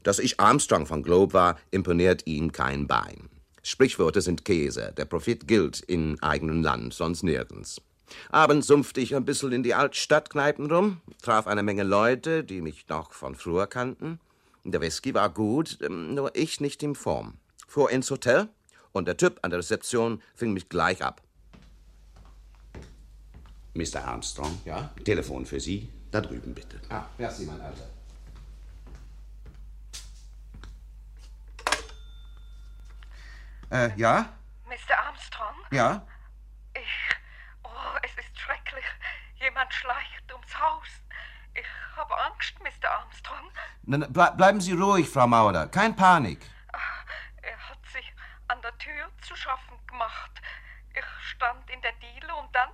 [0.04, 3.30] Dass ich Armstrong von Globe war, imponiert ihm kein Bein.
[3.62, 4.93] Sprichworte sind Käse.
[4.98, 7.82] Der Profit gilt in eigenem Land, sonst nirgends.
[8.30, 12.88] Abends sumpfte ich ein bisschen in die Altstadtkneipen rum, traf eine Menge Leute, die mich
[12.89, 14.19] noch von früher kannten.
[14.65, 17.38] Der Whisky war gut, ähm, nur ich nicht in Form.
[17.67, 18.47] Fuhr ins Hotel
[18.93, 21.21] und der Typ an der Rezeption fing mich gleich ab.
[23.73, 24.06] Mr.
[24.06, 24.62] Armstrong?
[24.63, 24.93] Ja?
[25.04, 25.91] Telefon für Sie.
[26.12, 26.80] Da drüben bitte.
[26.89, 27.89] Ah, merci, mein Alter.
[33.69, 34.32] Äh, ja?
[34.65, 34.97] Mr.
[34.97, 35.56] Armstrong?
[35.71, 36.08] Ja?
[36.76, 37.15] Ich.
[37.63, 38.86] Oh, es ist schrecklich.
[39.41, 40.88] Jemand schleicht ums Haus.
[41.56, 42.89] Ich habe Angst, Mr.
[42.89, 43.52] Armstrong.
[43.88, 45.68] N ble bleiben Sie ruhig, Frau Maurer.
[45.68, 46.39] Kein Panik.
[47.42, 48.13] Er hat sich
[48.48, 50.42] an der Tür zu schaffen gemacht.
[50.96, 52.70] Ich stand in der Diele und dann.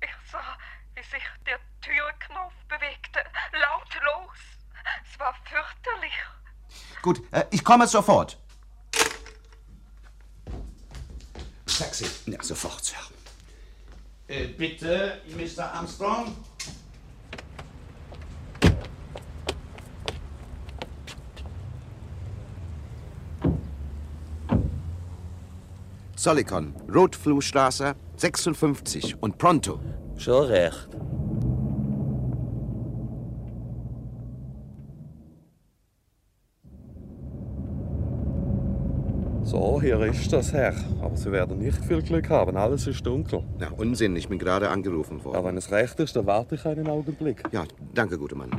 [0.00, 0.56] Ich sah,
[0.94, 3.20] wie sich der Türknopf bewegte.
[3.52, 4.38] Lautlos.
[5.04, 6.14] Es war fürchterlich.
[7.02, 8.38] Gut, äh, ich komme sofort.
[11.66, 12.06] Taxi.
[12.26, 12.96] Ja, sofort, Sir.
[14.28, 15.72] Äh, bitte, Mr.
[15.74, 16.36] Armstrong?
[26.22, 29.80] Zollikon, Rotfluhstraße 56 und pronto.
[30.16, 30.88] Schon recht.
[39.42, 40.76] So, hier ist das, Herr.
[41.02, 42.56] Aber Sie werden nicht viel Glück haben.
[42.56, 43.42] Alles ist dunkel.
[43.58, 44.14] Na, Unsinn.
[44.14, 45.38] Ich bin gerade angerufen worden.
[45.38, 47.42] Ja, wenn es recht ist, dann warte ich einen Augenblick.
[47.50, 48.50] Ja, danke, guter Mann.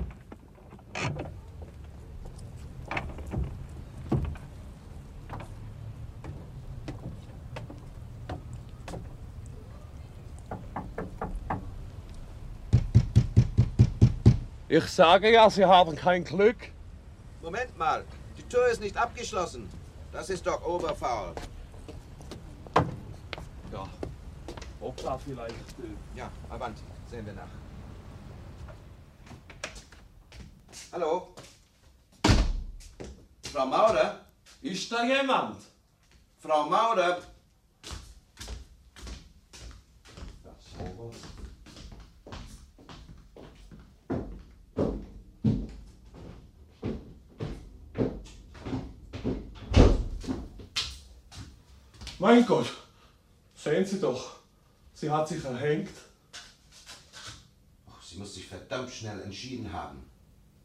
[14.75, 16.57] Ich sage ja, Sie haben kein Glück.
[17.43, 18.03] Moment mal.
[18.35, 19.69] Die Tür ist nicht abgeschlossen.
[20.11, 21.35] Das ist doch oberfaul.
[23.71, 23.87] Ja.
[24.81, 25.53] Hoppla, vielleicht.
[26.15, 26.81] Ja, Avanti.
[27.11, 27.53] Sehen wir nach.
[30.91, 31.35] Hallo?
[33.51, 34.21] Frau Maurer?
[34.63, 35.57] Ist da jemand?
[36.39, 37.19] Frau Maurer?
[40.43, 41.15] Ja, sowas.
[52.33, 52.65] Mein Gott,
[53.55, 54.37] sehen Sie doch,
[54.95, 55.91] sie hat sich erhängt.
[58.03, 60.03] Sie muss sich verdammt schnell entschieden haben.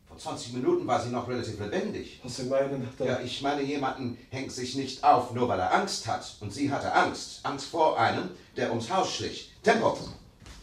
[0.07, 2.21] Vor 20 Minuten war sie noch relativ lebendig.
[2.23, 2.89] Was Sie meinen?
[2.99, 6.37] Ja, ich meine, jemanden hängt sich nicht auf, nur weil er Angst hat.
[6.41, 7.41] Und sie hatte Angst.
[7.43, 9.53] Angst vor einem, der ums Haus schlich.
[9.63, 9.99] Tempo!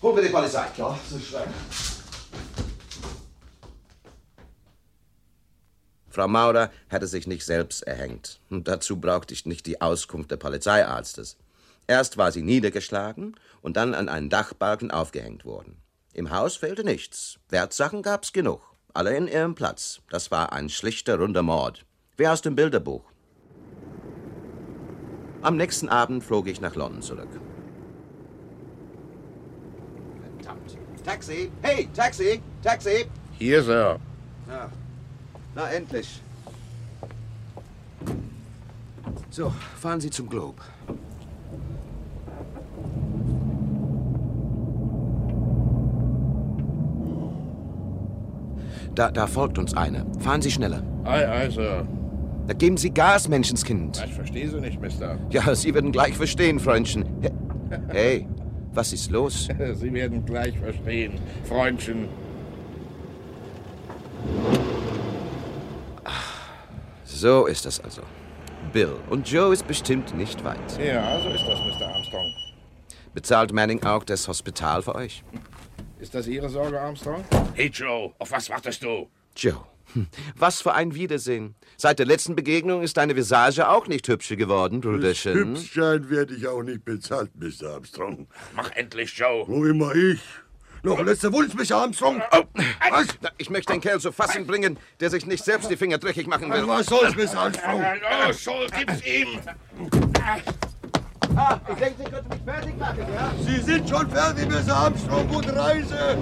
[0.02, 0.65] Holen wir die Polizei.
[0.76, 1.94] Ja, das ist
[6.15, 8.39] Frau Maurer hätte sich nicht selbst erhängt.
[8.49, 11.36] Und dazu brauchte ich nicht die Auskunft des Polizeiarztes.
[11.88, 15.75] Erst war sie niedergeschlagen und dann an einen Dachbalken aufgehängt worden.
[16.13, 17.38] Im Haus fehlte nichts.
[17.49, 18.62] Wertsachen gab's genug.
[18.93, 19.99] Alle in ihrem Platz.
[20.10, 21.86] Das war ein schlichter, runder Mord.
[22.15, 23.04] Wie aus dem Bilderbuch.
[25.41, 27.28] Am nächsten Abend flog ich nach London zurück.
[30.21, 30.78] Verdammt.
[31.04, 31.51] Taxi!
[31.62, 32.41] Hey, Taxi!
[32.63, 33.06] Taxi!
[33.38, 33.99] Hier, Sir.
[34.47, 34.71] Ja.
[35.56, 36.22] Na, endlich.
[39.30, 40.62] So, fahren Sie zum Globe.
[48.96, 50.06] Da, da folgt uns eine.
[50.20, 50.82] Fahren Sie schneller.
[51.04, 51.86] Ei, ei, Sir.
[52.48, 54.02] Da geben Sie Gas, Menschenskind.
[54.06, 55.18] Ich verstehe Sie nicht, Mister.
[55.32, 57.06] Ja, Sie werden gleich verstehen, Freundchen.
[57.22, 57.30] He-
[57.89, 58.28] Hey,
[58.74, 59.50] was ist los?
[59.74, 61.13] Sie werden gleich verstehen,
[61.44, 62.08] Freundchen.
[67.25, 68.03] So ist das also.
[68.71, 68.97] Bill.
[69.09, 70.59] Und Joe ist bestimmt nicht weit.
[70.77, 71.88] Ja, so ist das, Mr.
[71.88, 72.31] Armstrong.
[73.15, 75.23] Bezahlt Manning auch das Hospital für euch?
[75.97, 77.23] Ist das Ihre Sorge, Armstrong?
[77.55, 79.09] Hey, Joe, auf was wartest du?
[79.35, 79.57] Joe.
[79.93, 80.05] hm,
[80.38, 81.55] Was für ein Wiedersehen.
[81.77, 85.33] Seit der letzten Begegnung ist deine Visage auch nicht hübscher geworden, Brüderchen.
[85.33, 87.71] Hübschschein werde ich auch nicht bezahlt, Mr.
[87.73, 88.27] Armstrong.
[88.55, 89.47] Mach endlich, Joe.
[89.47, 90.19] Wo immer ich.
[90.86, 91.78] Noch ein letzter Wunsch, Mr.
[91.78, 92.21] Armstrong.
[92.91, 93.08] Was?
[93.39, 96.54] Ich möchte den Kerl zu fassen bringen, der sich nicht selbst die Finger dreckig machen
[96.54, 96.67] will.
[96.67, 97.39] Was soll's, Mr.
[97.39, 97.84] Armstrong?
[98.28, 99.28] Los, Joel, gib's ihm.
[101.36, 103.32] Ah, ich denke, Sie könnten mich fertig machen, ja?
[103.43, 104.76] Sie sind schon fertig, Mr.
[104.76, 105.28] Armstrong.
[105.28, 106.17] Gute Reise.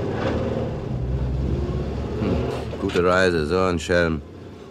[2.79, 4.21] Gute Reise, so ein Schelm.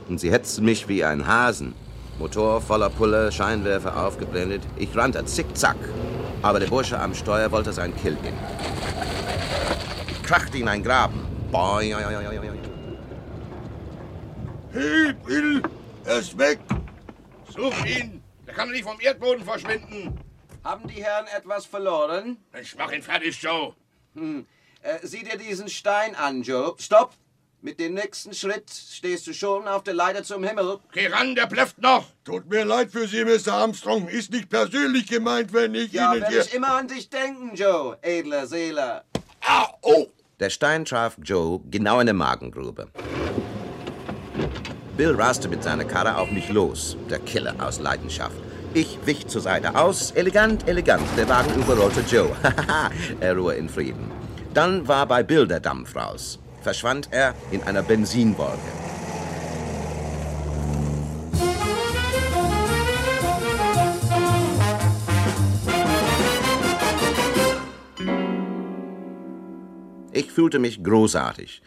[0.08, 1.74] Und sie hetzten mich wie ein Hasen.
[2.18, 4.62] Motor voller Pulle, Scheinwerfer aufgeblendet.
[4.78, 5.76] Ich rannte zickzack.
[6.40, 8.38] Aber der Bursche am Steuer wollte sein Kill nehmen.
[10.22, 11.20] Krachte in einen Graben.
[11.50, 11.94] Boing.
[14.72, 15.62] Hey, Bill,
[16.04, 16.60] er ist weg.
[17.54, 18.22] Such ihn.
[18.46, 20.18] Der kann nicht vom Erdboden verschwinden.
[20.64, 22.38] Haben die Herren etwas verloren?
[22.60, 23.74] Ich mach ihn fertig, Joe.
[24.14, 24.46] Hm.
[24.80, 26.74] Äh, sieh dir diesen Stein an, Joe.
[26.78, 27.14] Stopp!
[27.60, 30.80] Mit dem nächsten Schritt stehst du schon auf der Leiter zum Himmel.
[30.92, 32.06] Geh ran, der blöfft noch.
[32.24, 33.52] Tut mir leid für Sie, Mr.
[33.52, 34.08] Armstrong.
[34.08, 36.44] Ist nicht persönlich gemeint, wenn ich Ja, Ihnen werde hier...
[36.44, 39.04] ich immer an dich denken, Joe, edler Seele.
[39.82, 40.06] Oh!
[40.40, 42.88] Der Stein traf Joe genau in der Magengrube.
[44.96, 48.36] Bill raste mit seiner Karre auf mich los, der Killer aus Leidenschaft.
[48.74, 51.02] Ich wich zur Seite aus, elegant, elegant.
[51.16, 52.30] Der Wagen überrollte Joe.
[53.20, 54.10] er ruhe in Frieden.
[54.54, 56.38] Dann war bei Bill der Dampf raus.
[56.62, 58.58] Verschwand er in einer Benzinwolke.
[70.12, 71.62] Ich fühlte mich großartig.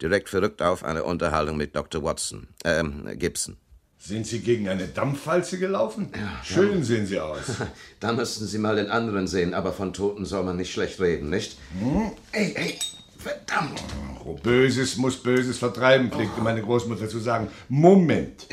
[0.00, 2.02] Direkt verrückt auf eine Unterhaltung mit Dr.
[2.04, 3.56] Watson, ähm, Gibson.
[3.98, 6.12] Sind Sie gegen eine Dampfwalze gelaufen?
[6.44, 7.56] Schön sehen Sie aus.
[8.00, 11.30] Da müssten Sie mal den anderen sehen, aber von Toten soll man nicht schlecht reden,
[11.30, 11.58] nicht?
[11.80, 12.12] Hm?
[12.30, 12.78] Ey, ey,
[13.18, 13.82] verdammt!
[14.24, 17.48] Oh, Böses muss Böses vertreiben, pflegte meine Großmutter zu sagen.
[17.68, 18.46] Moment.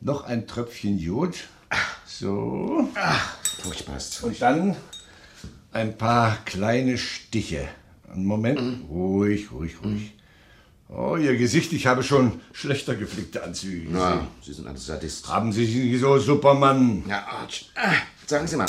[0.00, 1.34] Noch ein Tröpfchen Jod.
[2.06, 2.88] So.
[3.62, 3.98] Furchtbar.
[4.22, 4.76] Und dann
[5.72, 7.68] ein paar kleine Stiche.
[8.14, 8.60] Einen Moment.
[8.60, 8.84] Mhm.
[8.88, 10.12] Ruhig, ruhig, ruhig.
[10.88, 13.96] Oh, Ihr Gesicht, ich habe schon schlechter geflickte Anzüge gesehen.
[13.96, 15.28] Ja, Sie sind ein Sadist.
[15.28, 17.02] Haben Sie sie so, Superman?
[17.08, 17.70] Ja, Arch.
[17.74, 17.94] Ah,
[18.26, 18.68] sagen Sie mal.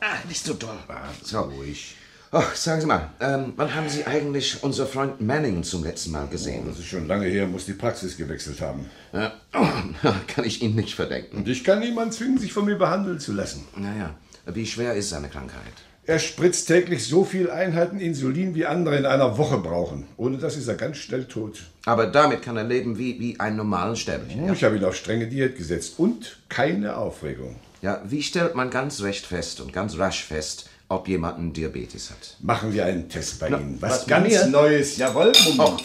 [0.00, 0.78] Ah, nicht so doll.
[1.22, 1.40] So.
[1.40, 1.96] Ruhig.
[2.34, 6.26] Oh, sagen Sie mal, ähm, wann haben Sie eigentlich unser Freund Manning zum letzten Mal
[6.28, 6.64] gesehen?
[6.66, 8.86] Das ist schon lange her, muss die Praxis gewechselt haben.
[9.12, 9.66] Ja, oh,
[10.28, 11.36] kann ich Ihnen nicht verdenken.
[11.36, 13.66] Und ich kann niemanden zwingen, sich von mir behandeln zu lassen.
[13.76, 14.14] Naja,
[14.46, 15.74] wie schwer ist seine Krankheit?
[16.04, 20.08] Er spritzt täglich so viel Einheiten Insulin, wie andere in einer Woche brauchen.
[20.16, 21.62] Ohne das ist er ganz schnell tot.
[21.86, 24.52] Aber damit kann er leben wie, wie ein normalen Sterblicher.
[24.52, 27.54] Ich habe ihn auf strenge Diät gesetzt und keine Aufregung.
[27.82, 32.10] Ja, wie stellt man ganz recht fest und ganz rasch fest, ob jemand einen Diabetes
[32.10, 32.36] hat?
[32.40, 33.76] Machen wir einen Test bei Na, Ihnen.
[33.80, 34.46] was Was ganz mir?
[34.46, 34.96] Neues.
[34.96, 35.58] Jawohl, Moment.
[35.58, 35.76] Oh.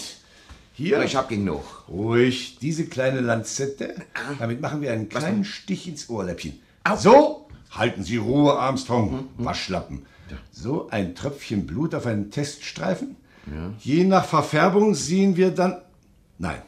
[0.74, 1.02] Hier.
[1.02, 1.64] Ich hab genug.
[1.90, 2.58] Ruhig.
[2.60, 3.94] Diese kleine Lanzette.
[4.40, 6.60] Damit machen wir einen kleinen Stich ins Ohrläppchen.
[6.98, 7.47] So.
[7.72, 9.30] Halten Sie Ruhe, Armstrong.
[9.38, 10.06] Waschlappen.
[10.52, 13.16] So ein Tröpfchen Blut auf einen Teststreifen.
[13.80, 15.78] Je nach Verfärbung sehen wir dann.
[16.38, 16.62] Nein,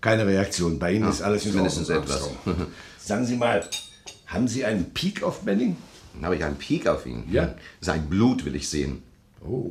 [0.00, 0.78] keine Reaktion.
[0.78, 2.30] Bei Ihnen Ja, ist alles in Ordnung, etwas.
[2.98, 3.64] Sagen Sie mal,
[4.26, 5.76] haben Sie einen Peak auf Manning?
[6.22, 7.24] Habe ich einen Peak auf ihn?
[7.30, 7.54] Ja.
[7.80, 9.02] Sein Blut will ich sehen.
[9.46, 9.70] Oh.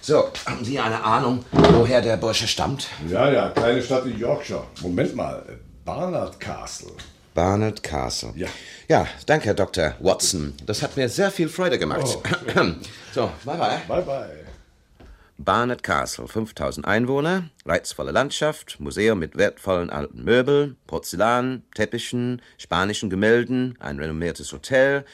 [0.00, 2.88] So, haben Sie eine Ahnung, woher der Bursche stammt?
[3.08, 4.64] Ja, ja, kleine Stadt in Yorkshire.
[4.82, 5.44] Moment mal,
[5.84, 6.92] Barnard Castle.
[7.38, 8.32] Barnard Castle.
[8.34, 8.48] Ja.
[8.88, 9.94] Ja, danke, Herr Dr.
[10.00, 10.54] Watson.
[10.66, 12.02] Das hat mir sehr viel Freude gemacht.
[12.04, 12.22] Oh,
[13.14, 13.80] so, bye bye.
[13.86, 14.44] Bye bye.
[15.36, 23.76] Barnett Castle, 5000 Einwohner, reizvolle Landschaft, Museum mit wertvollen alten Möbeln, Porzellan, Teppichen, spanischen Gemälden,
[23.78, 25.04] ein renommiertes Hotel,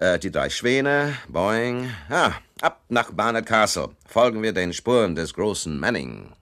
[0.00, 1.90] äh, die drei Schwäne, Boeing.
[2.08, 3.90] Ah, ab nach Barnett Castle.
[4.06, 6.32] Folgen wir den Spuren des großen Manning.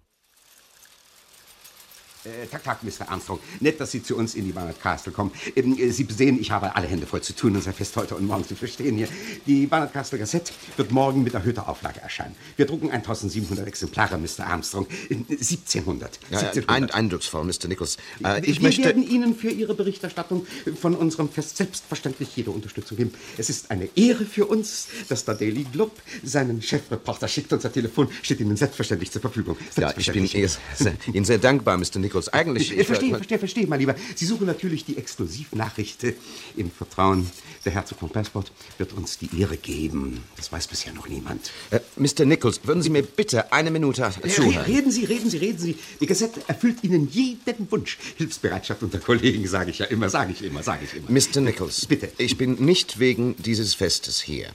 [2.27, 3.09] Äh, Tag, Tag, Mr.
[3.09, 3.39] Armstrong.
[3.61, 5.31] Nett, dass Sie zu uns in die Barnard Castle kommen.
[5.55, 8.27] Ähm, äh, Sie sehen, ich habe alle Hände voll zu tun, unser Fest heute und
[8.27, 9.09] morgen zu verstehen hier.
[9.47, 12.35] Die Barnard Castle Gazette wird morgen mit erhöhter Auflage erscheinen.
[12.57, 14.47] Wir drucken 1700 Exemplare, Mr.
[14.47, 14.87] Armstrong.
[15.09, 16.19] Äh, 1700.
[16.31, 16.69] Ja, 1700.
[16.69, 17.69] ein, eindrucksvoll, Mr.
[17.69, 17.97] Nichols.
[18.25, 18.85] Äh, ich wir möchte.
[18.85, 20.47] werden Ihnen für Ihre Berichterstattung
[20.81, 23.13] von unserem Fest selbstverständlich jede Unterstützung geben.
[23.39, 25.93] Es ist eine Ehre für uns, dass der Daily Globe
[26.25, 27.53] seinen Chefreporter schickt.
[27.53, 29.57] Unser Telefon steht Ihnen selbstverständlich zur Verfügung.
[29.77, 31.99] Ja, ich bin Ihnen sehr, Ihnen sehr dankbar, Mr.
[31.99, 32.16] Nichols.
[32.33, 32.73] Eigentlich.
[32.73, 33.95] Ich, ich verstehe, verstehe, verstehe, mein Lieber.
[34.15, 36.15] Sie suchen natürlich die Exklusivnachricht äh,
[36.57, 37.31] im Vertrauen.
[37.65, 40.23] Der Herzog von Passport wird uns die Ehre geben.
[40.37, 41.51] Das weiß bisher noch niemand.
[41.71, 42.25] Äh, Mr.
[42.25, 44.65] Nichols, würden Sie mir bitte eine Minute Re- zuhören?
[44.65, 45.77] Reden Sie, reden Sie, reden Sie.
[46.01, 47.99] Die Gazette erfüllt Ihnen jeden Wunsch.
[48.17, 51.11] Hilfsbereitschaft unter Kollegen, sage ich ja immer, sage ich immer, sage ich immer.
[51.11, 51.41] Mr.
[51.41, 52.11] Nichols, bitte.
[52.19, 54.49] Ich bin nicht wegen dieses Festes hier.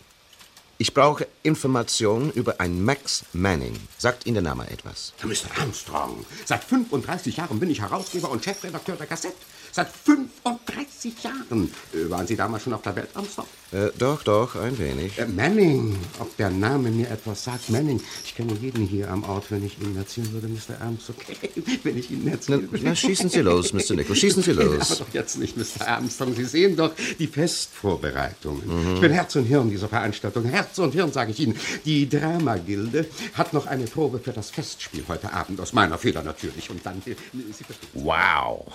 [0.82, 3.80] Ich brauche Informationen über einen Max Manning.
[4.00, 5.14] Sagt Ihnen der Name etwas?
[5.22, 5.62] Mr.
[5.62, 9.36] Armstrong, seit 35 Jahren bin ich Herausgeber und Chefredakteur der Gazette.
[9.72, 11.72] Seit 35 Jahren.
[11.94, 13.46] Äh, waren Sie damals schon auf der Welt, Armstrong?
[13.72, 15.18] Äh, doch, doch, ein wenig.
[15.18, 17.70] Äh, Manning, ob der Name mir etwas sagt.
[17.70, 20.82] Manning, ich kenne jeden hier am Ort, wenn ich Ihnen erzählen würde, Mr.
[20.82, 21.16] Armstrong.
[21.84, 22.84] wenn ich Ihnen erzählen würde.
[22.84, 23.94] na, schießen Sie los, Mr.
[23.96, 24.92] Nichols, schießen Sie los.
[24.92, 25.88] Aber doch jetzt nicht, Mr.
[25.88, 26.36] Armstrong.
[26.36, 28.68] Sie sehen doch die Festvorbereitungen.
[28.90, 28.96] Mhm.
[28.96, 30.44] Ich bin Herz und Hirn dieser Veranstaltung.
[30.44, 31.58] Herz und Hirn, sage ich Ihnen.
[31.86, 33.06] Die Dramagilde
[33.36, 35.62] hat noch eine Probe für das Festspiel heute Abend.
[35.62, 36.70] Aus meiner Feder natürlich.
[36.70, 37.02] Und dann...
[37.06, 37.16] äh,
[37.54, 37.90] Sie verstehen.
[37.94, 38.66] Wow.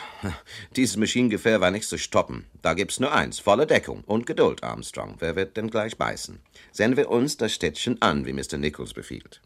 [0.87, 2.47] Dieses Maschinengefähr war nicht zu stoppen.
[2.62, 5.16] Da gibt's nur eins, volle Deckung und Geduld, Armstrong.
[5.18, 6.39] Wer wird denn gleich beißen?
[6.70, 8.57] Sehen wir uns das Städtchen an, wie Mr.
[8.57, 9.41] Nichols befiehlt.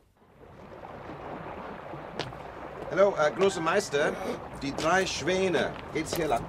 [2.91, 4.13] Hallo, äh, großer Meister.
[4.61, 5.73] Die drei Schwäne.
[5.95, 6.45] Geht's hier lang?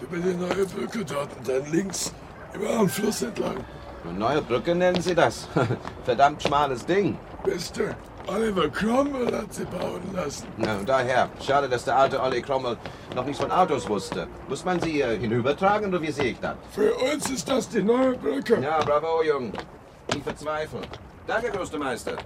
[0.00, 2.14] Über die neue Brücke dort und dann links
[2.54, 3.64] über am Fluss entlang.
[4.04, 5.48] Eine neue Brücke nennen Sie das?
[6.04, 7.18] Verdammt schmales Ding.
[7.44, 7.96] Mister,
[8.28, 10.46] Oliver Cromwell hat sie bauen lassen.
[10.56, 11.28] Na, und daher.
[11.40, 12.76] Schade, dass der alte Olli Cromwell
[13.14, 14.26] noch nichts von Autos wusste.
[14.48, 16.56] Muss man sie äh, hinübertragen oder wie sehe ich das?
[16.72, 18.60] Für uns ist das die neue Brücke.
[18.60, 19.52] Ja, bravo, Jung.
[20.12, 20.84] Nie verzweifeln.
[21.26, 22.16] Danke, großer Meister.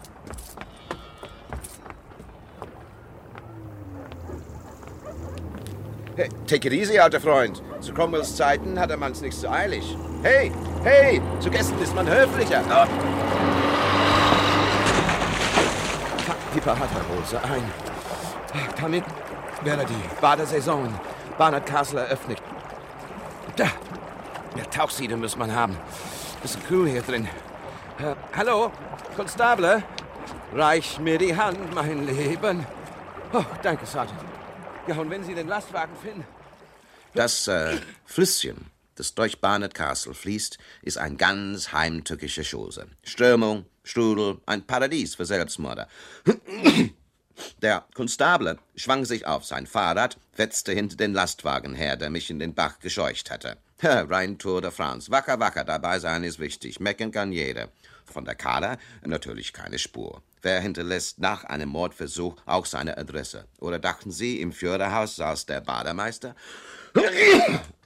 [6.17, 7.63] Hey, take it easy, alter Freund.
[7.81, 9.97] Zu Cromwells Zeiten hatte man's nicht so eilig.
[10.23, 12.63] Hey, hey, zu Gästen ist man höflicher.
[12.71, 13.60] Oh.
[16.55, 17.73] Die Paraderhose ein.
[18.81, 19.05] Damit
[19.63, 20.95] wäre die Badesaison in
[21.39, 22.39] Barnard Castle eröffnet.
[23.57, 23.69] Da,
[24.55, 25.77] eine Tauchsiede muss man haben.
[26.43, 27.27] Bisschen kühl hier drin.
[27.99, 28.73] Äh, hallo,
[29.15, 29.83] Konstable?
[30.53, 32.67] Reich mir die Hand, mein Leben.
[33.33, 34.21] Oh, danke, Sergeant.
[34.89, 36.25] Ja, und wenn Sie den Lastwagen finden.
[37.15, 42.89] Das äh, Flüsschen, das durch Barnett Castle fließt, ist ein ganz heimtückische Chose.
[43.05, 45.89] Strömung, Strudel, ein Paradies für Selbstmörder.
[47.63, 52.39] Der Konstable schwang sich auf sein Fahrrad, wetzte hinter den Lastwagen her, der mich in
[52.39, 53.57] den Bach gescheucht hatte.
[53.83, 55.11] Ha, Rein Tour de France.
[55.11, 56.79] Wacker, wacker, dabei sein ist wichtig.
[56.79, 57.69] Mecken kann jeder.
[58.05, 60.23] Von der Kader natürlich keine Spur.
[60.43, 63.47] Wer hinterlässt nach einem Mordversuch auch seine Adresse?
[63.59, 66.37] Oder dachten Sie, im Führerhaus saß der Bademeister?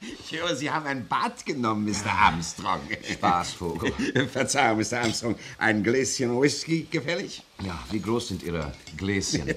[0.00, 2.10] Ich höre, Sie haben ein Bad genommen, Mr.
[2.10, 2.80] Armstrong.
[3.12, 3.92] Spaßvogel.
[4.32, 5.00] Verzeihung, Mr.
[5.00, 5.36] Armstrong.
[5.58, 7.42] Ein Gläschen Whisky gefällig?
[7.64, 9.52] Ja, wie groß sind Ihre Gläschen?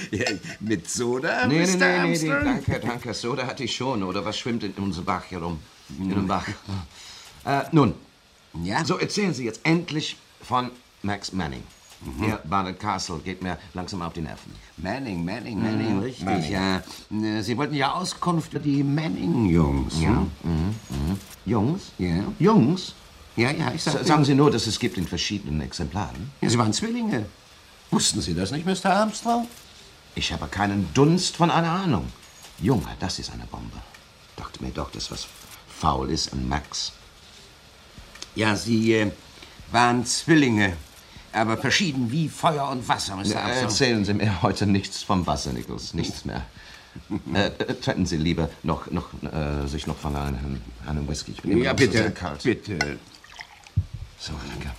[0.60, 1.66] mit Soda, Nee, Mr.
[1.66, 2.44] nee, nee, nee, nee, Armstrong?
[2.44, 3.14] danke, danke.
[3.14, 4.02] Soda hatte ich schon.
[4.02, 5.60] Oder was schwimmt in unserem Bach herum?
[5.98, 6.46] In dem Bach.
[7.44, 7.94] Äh, nun,
[8.64, 8.84] ja?
[8.84, 10.70] so erzählen Sie jetzt endlich von
[11.02, 11.62] Max Manning.
[12.20, 14.52] Der Barnett Castle geht mir langsam auf die Nerven.
[14.76, 15.96] Manning, Manning, Manning.
[15.96, 16.52] Mhm, richtig, Manning.
[16.52, 16.76] ja.
[17.10, 20.00] Äh, Sie wollten ja Auskunft über die Manning-Jungs.
[20.00, 20.08] Ja.
[20.10, 20.30] hm?
[20.42, 21.18] Mhm, mhm.
[21.44, 21.82] Jungs?
[21.98, 22.24] Ja.
[22.38, 22.94] Jungs?
[23.36, 24.04] Ja, ja, ich sag.
[24.04, 26.30] Sagen Sie nur, dass es gibt in verschiedenen Exemplaren.
[26.40, 27.26] Ja, Sie waren Zwillinge.
[27.90, 28.86] Wussten Sie das nicht, Mr.
[28.90, 29.46] Armstrong?
[30.14, 32.06] Ich habe keinen Dunst von einer Ahnung.
[32.60, 33.76] Junge, das ist eine Bombe.
[34.36, 35.26] Dachte mir doch, dass was
[35.68, 36.92] faul ist an Max.
[38.34, 39.10] Ja, Sie äh,
[39.70, 40.76] waren Zwillinge,
[41.36, 43.24] aber verschieden wie Feuer und Wasser, Mr.
[43.34, 43.64] Na, Armstrong.
[43.64, 45.94] Erzählen Sie mir heute nichts vom Wasser, Nichols.
[45.94, 46.42] Nichts mehr.
[47.34, 51.32] äh, trennen Sie lieber noch, noch, äh, sich noch von einem, einem Whisky.
[51.32, 52.42] Ich bin immer Ja, bitte, sehr kalt.
[52.42, 52.78] bitte.
[54.18, 54.70] So, danke.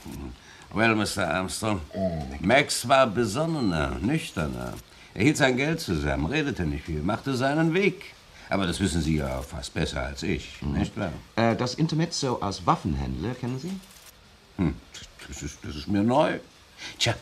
[0.74, 1.28] Well, Mr.
[1.34, 1.80] Armstrong,
[2.42, 4.74] Max war besonnener, nüchterner.
[5.14, 8.04] Er hielt sein Geld zusammen, redete nicht viel, machte seinen Weg.
[8.50, 11.12] Aber das wissen Sie ja fast besser als ich, nicht wahr?
[11.36, 13.72] Äh, das Intermezzo als Waffenhändler, kennen Sie?
[14.58, 14.74] Hm,
[15.28, 16.40] das ist, das ist mir neu.
[17.00, 17.14] Tja,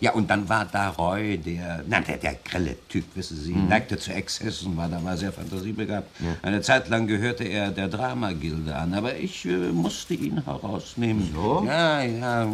[0.00, 3.68] ja, und dann war da Roy, der, na, der, der grelle Typ, wissen Sie, Mhm.
[3.68, 6.08] neigte zu Exzessen, war da mal sehr fantasiebegabt.
[6.20, 6.26] Ja.
[6.42, 11.30] Eine Zeit lang gehörte er der Dramagilde an, aber ich äh, musste ihn herausnehmen.
[11.34, 11.64] So?
[11.66, 12.46] Ja, ja.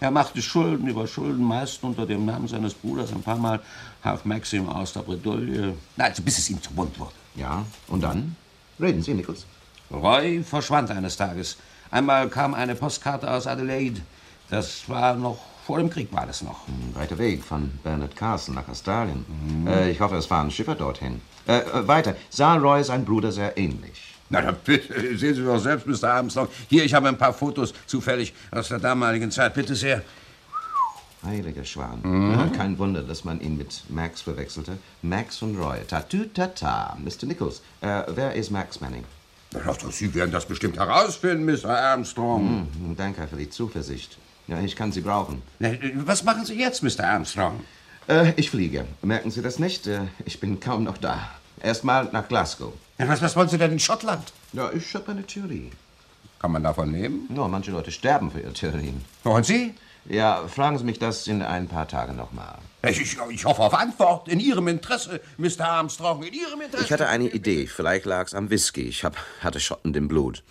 [0.00, 3.12] Er machte Schulden über Schulden, meist unter dem Namen seines Bruders.
[3.12, 3.60] Ein paar Mal
[4.02, 5.74] half Max ihm aus der Bredouille.
[5.96, 7.12] Na, also bis es ihm zu bunt wurde.
[7.36, 8.34] Ja, und dann?
[8.80, 9.46] Reden Sie, Nichols.
[9.90, 11.56] Roy verschwand eines Tages.
[11.92, 14.00] Einmal kam eine Postkarte aus Adelaide.
[14.48, 16.66] Das war noch, vor dem Krieg war das noch.
[16.66, 19.26] Ein weiter Weg von Bernard Castle nach Australien.
[19.68, 21.20] Äh, ich hoffe, es fahren Schiffer dorthin.
[21.46, 22.16] Äh, äh, weiter.
[22.30, 24.14] Sah Roy sein Bruder sehr ähnlich?
[24.30, 26.14] Na, da bitte, sehen Sie doch selbst, Mr.
[26.14, 26.48] Armstrong.
[26.70, 29.52] Hier, ich habe ein paar Fotos zufällig aus der damaligen Zeit.
[29.52, 30.02] Bitte sehr.
[31.22, 32.00] Heiliger Schwan.
[32.02, 32.32] Mhm.
[32.32, 34.78] Ja, kein Wunder, dass man ihn mit Max verwechselte.
[35.02, 35.76] Max und Roy.
[35.86, 36.96] Tatütata.
[37.04, 37.26] Mr.
[37.26, 39.04] Nichols, äh, wer ist Max Manning?
[39.52, 41.68] Doch, Sie werden das bestimmt herausfinden, Mr.
[41.70, 42.68] Armstrong.
[42.74, 44.16] Hm, danke für die Zuversicht.
[44.48, 45.42] Ja, ich kann Sie brauchen.
[45.58, 45.70] Na,
[46.06, 47.04] Was machen Sie jetzt, Mr.
[47.04, 47.60] Armstrong?
[48.08, 48.84] Äh, ich fliege.
[49.02, 49.86] Merken Sie das nicht?
[49.86, 51.30] Äh, ich bin kaum noch da.
[51.62, 52.72] Erstmal nach Glasgow.
[52.98, 54.32] Was, was wollen Sie denn in Schottland?
[54.52, 55.70] Ja, ich habe eine Theorie.
[56.40, 57.26] Kann man davon leben?
[57.28, 59.04] Nur manche Leute sterben für ihre Theorien.
[59.22, 59.74] Und Sie?
[60.06, 62.58] Ja, fragen Sie mich das in ein paar Tagen nochmal.
[62.88, 64.28] Ich, ich, hoffe auf Antwort.
[64.28, 65.60] In Ihrem Interesse, Mr.
[65.60, 66.24] Armstrong.
[66.24, 66.84] In Ihrem Interesse.
[66.84, 67.68] Ich hatte eine Idee.
[67.68, 68.82] Vielleicht lag's am Whisky.
[68.82, 70.42] Ich hab, hatte Schotten im Blut.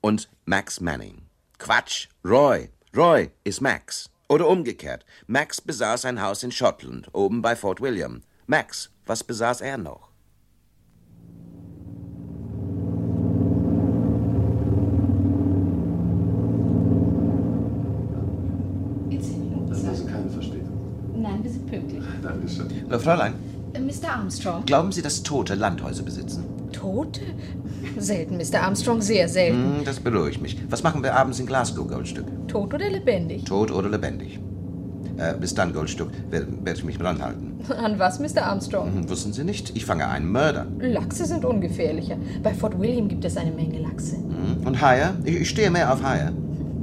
[0.00, 1.22] Und Max Manning.
[1.58, 2.08] Quatsch.
[2.24, 2.70] Roy.
[2.96, 4.10] Roy ist Max.
[4.28, 5.04] Oder umgekehrt.
[5.28, 8.22] Max besaß ein Haus in Schottland, oben bei Fort William.
[8.46, 10.10] Max, was besaß er noch?
[19.68, 20.66] Das ist keine Verspätung.
[21.14, 21.66] Nein, wir sind
[22.46, 22.66] Dankeschön.
[22.88, 23.34] Na, Fräulein,
[23.74, 24.14] Äh, Mr.
[24.16, 24.64] Armstrong.
[24.64, 26.44] glauben Sie, dass Tote Landhäuser besitzen?
[26.72, 27.20] Tote?
[27.98, 28.62] Selten, Mr.
[28.62, 29.78] Armstrong, sehr selten.
[29.78, 30.56] Hm, das beruhigt mich.
[30.70, 32.26] Was machen wir abends in Glasgow, Goldstück?
[32.48, 33.44] Tot oder lebendig?
[33.44, 34.38] Tot oder lebendig?
[35.18, 37.54] Äh, bis dann, Goldstück, werde werd ich mich ranhalten.
[37.76, 38.42] An was, Mr.
[38.44, 38.92] Armstrong?
[38.92, 39.74] Hm, wussten Sie nicht?
[39.74, 40.66] Ich fange einen Mörder.
[40.78, 42.16] Lachse sind ungefährlicher.
[42.42, 44.16] Bei Fort William gibt es eine Menge Lachse.
[44.16, 45.14] Hm, Und Haie?
[45.24, 46.32] Ich, ich stehe mehr auf Haie.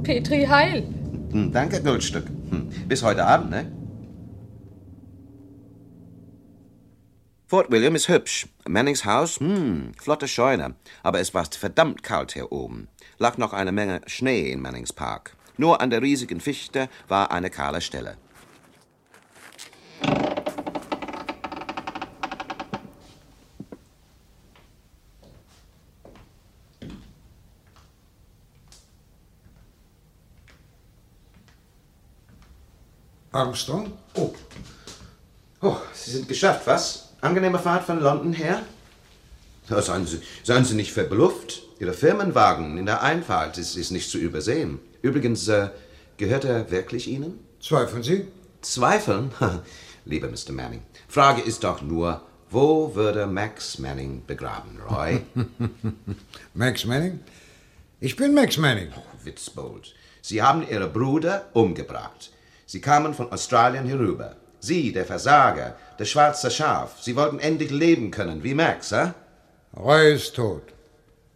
[0.02, 0.82] Petri Heil.
[1.30, 2.24] Hm, danke, Goldstück.
[2.50, 3.66] Hm, bis heute Abend, ne?
[7.54, 8.48] Fort William ist hübsch.
[8.66, 10.74] Mannings Haus, hm, flotte Scheune.
[11.04, 12.88] Aber es war verdammt kalt hier oben.
[13.18, 15.36] Lag noch eine Menge Schnee in Mannings Park.
[15.56, 18.16] Nur an der riesigen Fichte war eine kahle Stelle.
[33.30, 33.92] Armstrong?
[34.14, 34.34] Oh.
[35.60, 37.13] Oh, Sie sind geschafft, was?
[37.24, 38.60] Angenehme Fahrt von London her?
[39.70, 41.62] Ja, seien, Sie, seien Sie nicht verblufft.
[41.80, 44.78] Ihre Firmenwagen in der Einfahrt ist, ist nicht zu übersehen.
[45.00, 45.70] Übrigens, äh,
[46.18, 47.38] gehört er wirklich Ihnen?
[47.60, 48.28] Zweifeln Sie?
[48.60, 49.30] Zweifeln?
[50.04, 50.52] Lieber Mr.
[50.52, 52.20] Manning, Frage ist doch nur,
[52.50, 55.22] wo würde Max Manning begraben, Roy?
[56.54, 57.20] Max Manning?
[58.00, 58.92] Ich bin Max Manning.
[59.22, 59.94] Witzbold.
[60.20, 62.32] Sie haben Ihre Bruder umgebracht.
[62.66, 64.36] Sie kamen von Australien herüber.
[64.64, 67.02] Sie, der Versager, der schwarze Schaf.
[67.02, 69.12] Sie wollten endlich leben können, wie Max, eh?
[69.76, 70.62] Roy ist tot.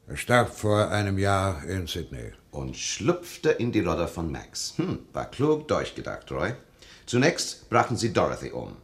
[0.07, 2.33] Er starb vor einem Jahr in Sydney.
[2.51, 4.73] Und schlüpfte in die Rolle von Max.
[4.79, 6.55] Hm, war klug durchgedacht, Roy.
[7.05, 8.77] Zunächst brachten sie Dorothy um.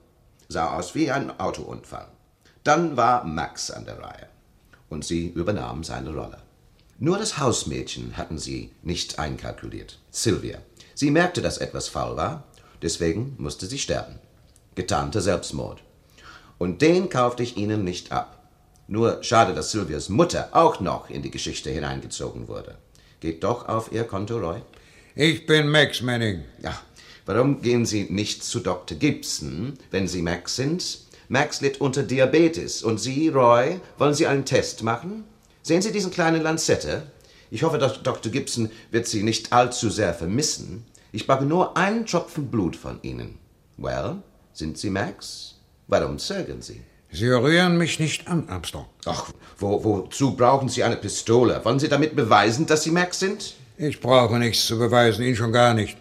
[0.49, 2.09] Sah aus wie ein Autounfall.
[2.65, 4.29] Dann war Max an der Reihe.
[4.91, 6.43] Und sie übernahm seine Rolle.
[6.99, 10.01] Nur das Hausmädchen hatten sie nicht einkalkuliert.
[10.11, 10.59] Sylvia.
[10.95, 12.45] Sie merkte, dass etwas faul war,
[12.83, 14.19] deswegen musste sie sterben.
[14.75, 15.83] Getarnter Selbstmord.
[16.59, 18.49] Und den kaufte ich ihnen nicht ab.
[18.87, 22.77] Nur schade, dass Sylvias Mutter auch noch in die Geschichte hineingezogen wurde.
[23.21, 24.61] Geht doch auf Ihr Konto, Roy?
[25.15, 26.43] Ich bin Max Manning.
[26.63, 26.79] Ja,
[27.25, 28.99] warum gehen Sie nicht zu Dr.
[28.99, 30.99] Gibson, wenn Sie Max sind?
[31.29, 32.83] Max litt unter Diabetes.
[32.83, 35.25] Und Sie, Roy, wollen Sie einen Test machen?
[35.63, 37.05] Sehen Sie diesen kleinen Lanzette?
[37.51, 38.31] Ich hoffe, dass Dr.
[38.31, 40.85] Gibson wird Sie nicht allzu sehr vermissen.
[41.13, 43.39] Ich brauche nur einen Tropfen Blut von Ihnen.
[43.79, 44.17] Well,
[44.55, 45.57] sind Sie Max?
[45.89, 46.81] Warum zögern Sie?
[47.11, 48.87] Sie rühren mich nicht an, Armstrong.
[49.05, 51.61] Ach, wo, wozu brauchen Sie eine Pistole?
[51.65, 53.55] Wollen Sie damit beweisen, dass Sie Max sind?
[53.77, 55.97] Ich brauche nichts zu beweisen, Ihnen schon gar nicht.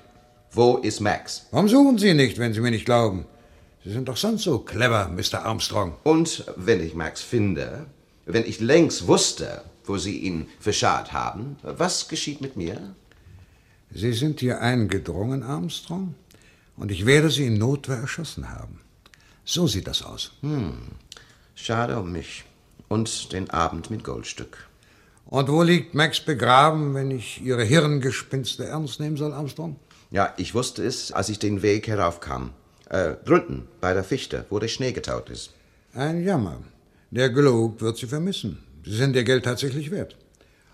[0.52, 1.48] Wo ist Max?
[1.52, 3.26] Warum suchen Sie nicht, wenn Sie mir nicht glauben?
[3.84, 5.46] Sie sind doch sonst so clever, Mr.
[5.46, 5.96] Armstrong.
[6.04, 7.88] Und wenn ich Max finde,
[8.26, 12.96] wenn ich längst wusste, wo Sie ihn verscharrt haben, was geschieht mit mir?
[13.92, 16.16] Sie sind hier eingedrungen, Armstrong,
[16.78, 18.80] und ich werde Sie in Notwehr erschossen haben.
[19.46, 20.32] So sieht das aus.
[20.42, 20.78] Hm,
[21.56, 22.46] schade um mich.
[22.88, 24.68] Und den Abend mit Goldstück.
[25.26, 29.78] Und wo liegt Max begraben, wenn ich Ihre Hirngespinste ernst nehmen soll, Armstrong?
[30.12, 32.52] Ja, ich wusste es, als ich den Weg heraufkam.
[32.90, 35.52] Äh, drunten, bei der Fichte, wo der Schnee getaut ist.
[35.96, 36.62] Ein Jammer.
[37.10, 38.64] Der Globe wird Sie vermissen.
[38.86, 40.16] Sie sind Ihr Geld tatsächlich wert.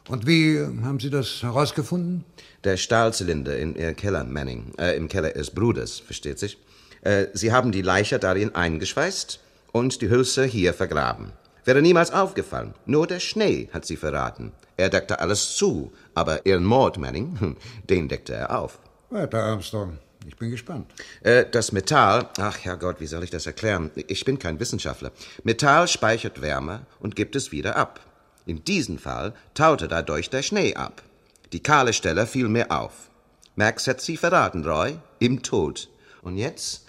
[0.10, 2.26] Und wie äh, haben Sie das herausgefunden?
[2.64, 6.57] Der Stahlzylinder in Ihrem Keller, Manning, äh, im Keller Ihres Bruders, versteht sich.
[7.01, 9.39] Äh, Sie haben die Leiche darin eingeschweißt
[9.72, 11.32] und die Hülse hier vergraben.
[11.64, 12.74] Wäre niemals aufgefallen.
[12.88, 14.51] Nur der Schnee hat sie verraten.
[14.78, 17.55] Er deckte alles zu, aber Ihren Mord, Manning,
[17.89, 18.80] den deckte er auf.
[19.12, 19.99] Weiter, Armstrong.
[20.28, 20.91] Ich bin gespannt.
[21.22, 23.91] Äh, das Metall, ach Herrgott, wie soll ich das erklären?
[23.95, 25.12] Ich bin kein Wissenschaftler.
[25.43, 27.99] Metall speichert Wärme und gibt es wieder ab.
[28.45, 31.03] In diesem Fall taute dadurch der Schnee ab.
[31.51, 33.09] Die kahle Stelle fiel mir auf.
[33.55, 35.89] Max hat sie verraten, Roy, im Tod.
[36.21, 36.85] Und jetzt?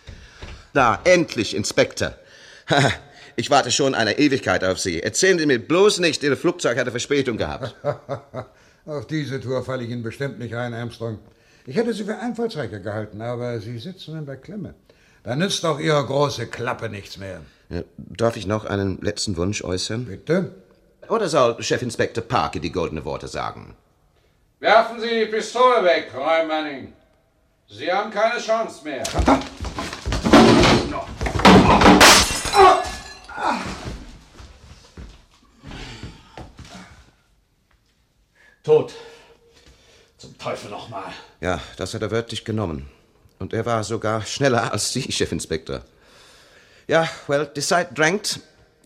[0.72, 2.14] Da, endlich, Inspektor.
[3.36, 5.02] Ich warte schon eine Ewigkeit auf Sie.
[5.02, 7.74] Erzählen Sie mir bloß nicht, Ihr Flugzeug hatte Verspätung gehabt.
[8.84, 11.18] Auf diese Tour falle ich Ihnen bestimmt nicht ein, Armstrong.
[11.64, 14.74] Ich hätte Sie für einfallsreicher gehalten, aber Sie sitzen in der Klemme.
[15.22, 17.40] Da nützt auch Ihre große Klappe nichts mehr.
[17.70, 20.04] Ja, darf ich noch einen letzten Wunsch äußern?
[20.04, 20.52] Bitte?
[21.10, 23.74] Oder soll Chefinspektor Parker die goldene Worte sagen?
[24.60, 26.92] Werfen Sie die Pistole weg, Roy Manning.
[27.68, 29.02] Sie haben keine Chance mehr.
[38.62, 38.92] Tot.
[40.16, 41.12] Zum Teufel nochmal.
[41.40, 42.88] Ja, das hat er wörtlich genommen.
[43.40, 45.80] Und er war sogar schneller als Sie, Chefinspektor.
[46.86, 48.38] Ja, well, die Zeit drängt.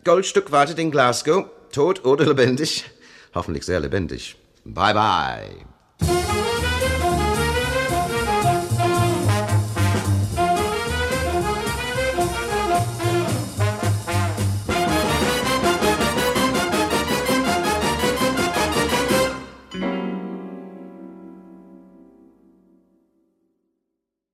[0.05, 1.51] Goldstück wartet in Glasgow.
[1.75, 2.85] Tot oder lebendig?
[3.35, 4.37] Hoffentlich sehr lebendig.
[4.65, 5.67] Bye, bye.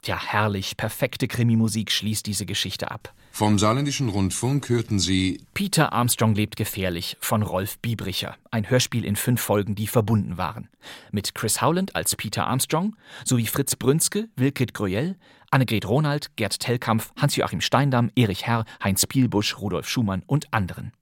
[0.03, 3.15] Tja, herrlich, perfekte Krimimusik schließt diese Geschichte ab.
[3.33, 9.17] Vom Saarländischen Rundfunk hörten Sie Peter Armstrong lebt gefährlich von Rolf Biebricher, ein Hörspiel in
[9.17, 10.69] fünf Folgen, die verbunden waren.
[11.11, 15.17] Mit Chris Howland als Peter Armstrong sowie Fritz Brünske, Wilkit Gröjel,
[15.51, 20.93] Annegret Ronald, Gerd Tellkampf, Hans-Joachim Steindamm, Erich Herr, Heinz Pielbusch, Rudolf Schumann und anderen.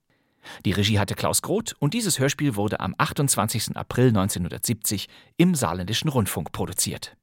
[0.64, 3.76] Die Regie hatte Klaus Groth und dieses Hörspiel wurde am 28.
[3.76, 7.17] April 1970 im Saarländischen Rundfunk produziert.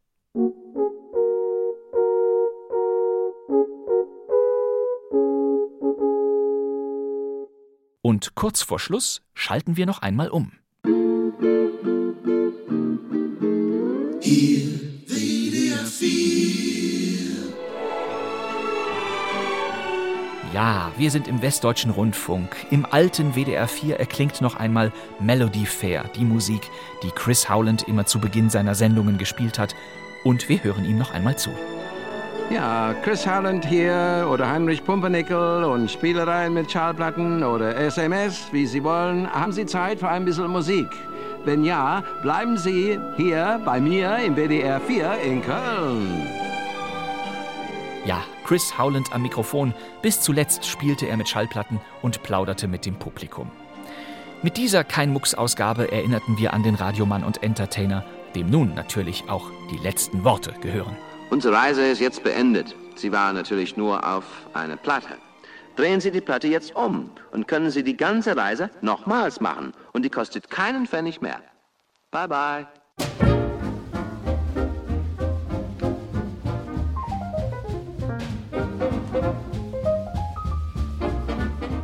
[8.06, 10.52] Und kurz vor Schluss schalten wir noch einmal um.
[14.22, 14.68] Hier
[15.08, 16.12] WDR 4.
[20.54, 22.56] Ja, wir sind im Westdeutschen Rundfunk.
[22.70, 26.70] Im alten WDR 4 erklingt noch einmal Melody Fair, die Musik,
[27.02, 29.74] die Chris Howland immer zu Beginn seiner Sendungen gespielt hat.
[30.24, 31.50] Und wir hören ihm noch einmal zu.
[32.52, 38.84] Ja, Chris Howland hier oder Heinrich Pumpernickel und Spielereien mit Schallplatten oder SMS, wie Sie
[38.84, 39.28] wollen.
[39.32, 40.88] Haben Sie Zeit für ein bisschen Musik?
[41.44, 46.28] Wenn ja, bleiben Sie hier bei mir im WDR 4 in Köln.
[48.06, 49.74] Ja, Chris Howland am Mikrofon.
[50.04, 53.50] Bis zuletzt spielte er mit Schallplatten und plauderte mit dem Publikum.
[54.44, 59.78] Mit dieser Kein-Mucks-Ausgabe erinnerten wir an den Radiomann und Entertainer, dem nun natürlich auch die
[59.78, 60.96] letzten Worte gehören.
[61.30, 62.76] Unsere Reise ist jetzt beendet.
[62.96, 64.24] Sie war natürlich nur auf
[64.54, 65.18] eine Platte.
[65.76, 69.74] Drehen Sie die Platte jetzt um und können Sie die ganze Reise nochmals machen.
[69.92, 71.42] Und die kostet keinen Pfennig mehr.
[72.12, 72.68] Bye bye.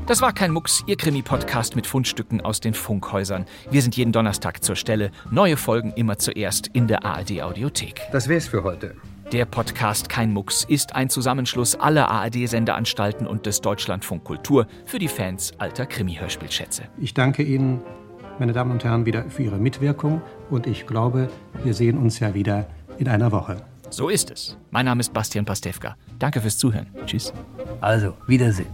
[0.08, 3.46] Das war kein Mucks, Ihr Krimi-Podcast mit Fundstücken aus den Funkhäusern.
[3.70, 5.12] Wir sind jeden Donnerstag zur Stelle.
[5.30, 8.02] Neue Folgen immer zuerst in der ARD-Audiothek.
[8.12, 8.96] Das wär's für heute.
[9.32, 15.08] Der Podcast Kein Mucks ist ein Zusammenschluss aller ARD-Sendeanstalten und des Deutschlandfunk Kultur für die
[15.08, 16.84] Fans alter Krimi-Hörspielschätze.
[17.00, 17.80] Ich danke Ihnen,
[18.40, 21.30] meine Damen und Herren, wieder für Ihre Mitwirkung und ich glaube,
[21.64, 22.68] wir sehen uns ja wieder
[22.98, 23.62] in einer Woche.
[23.90, 24.58] So ist es.
[24.70, 25.96] Mein Name ist Bastian Pastewka.
[26.20, 26.88] Danke fürs Zuhören.
[27.06, 27.32] Tschüss.
[27.80, 28.68] Also, Wiedersehen.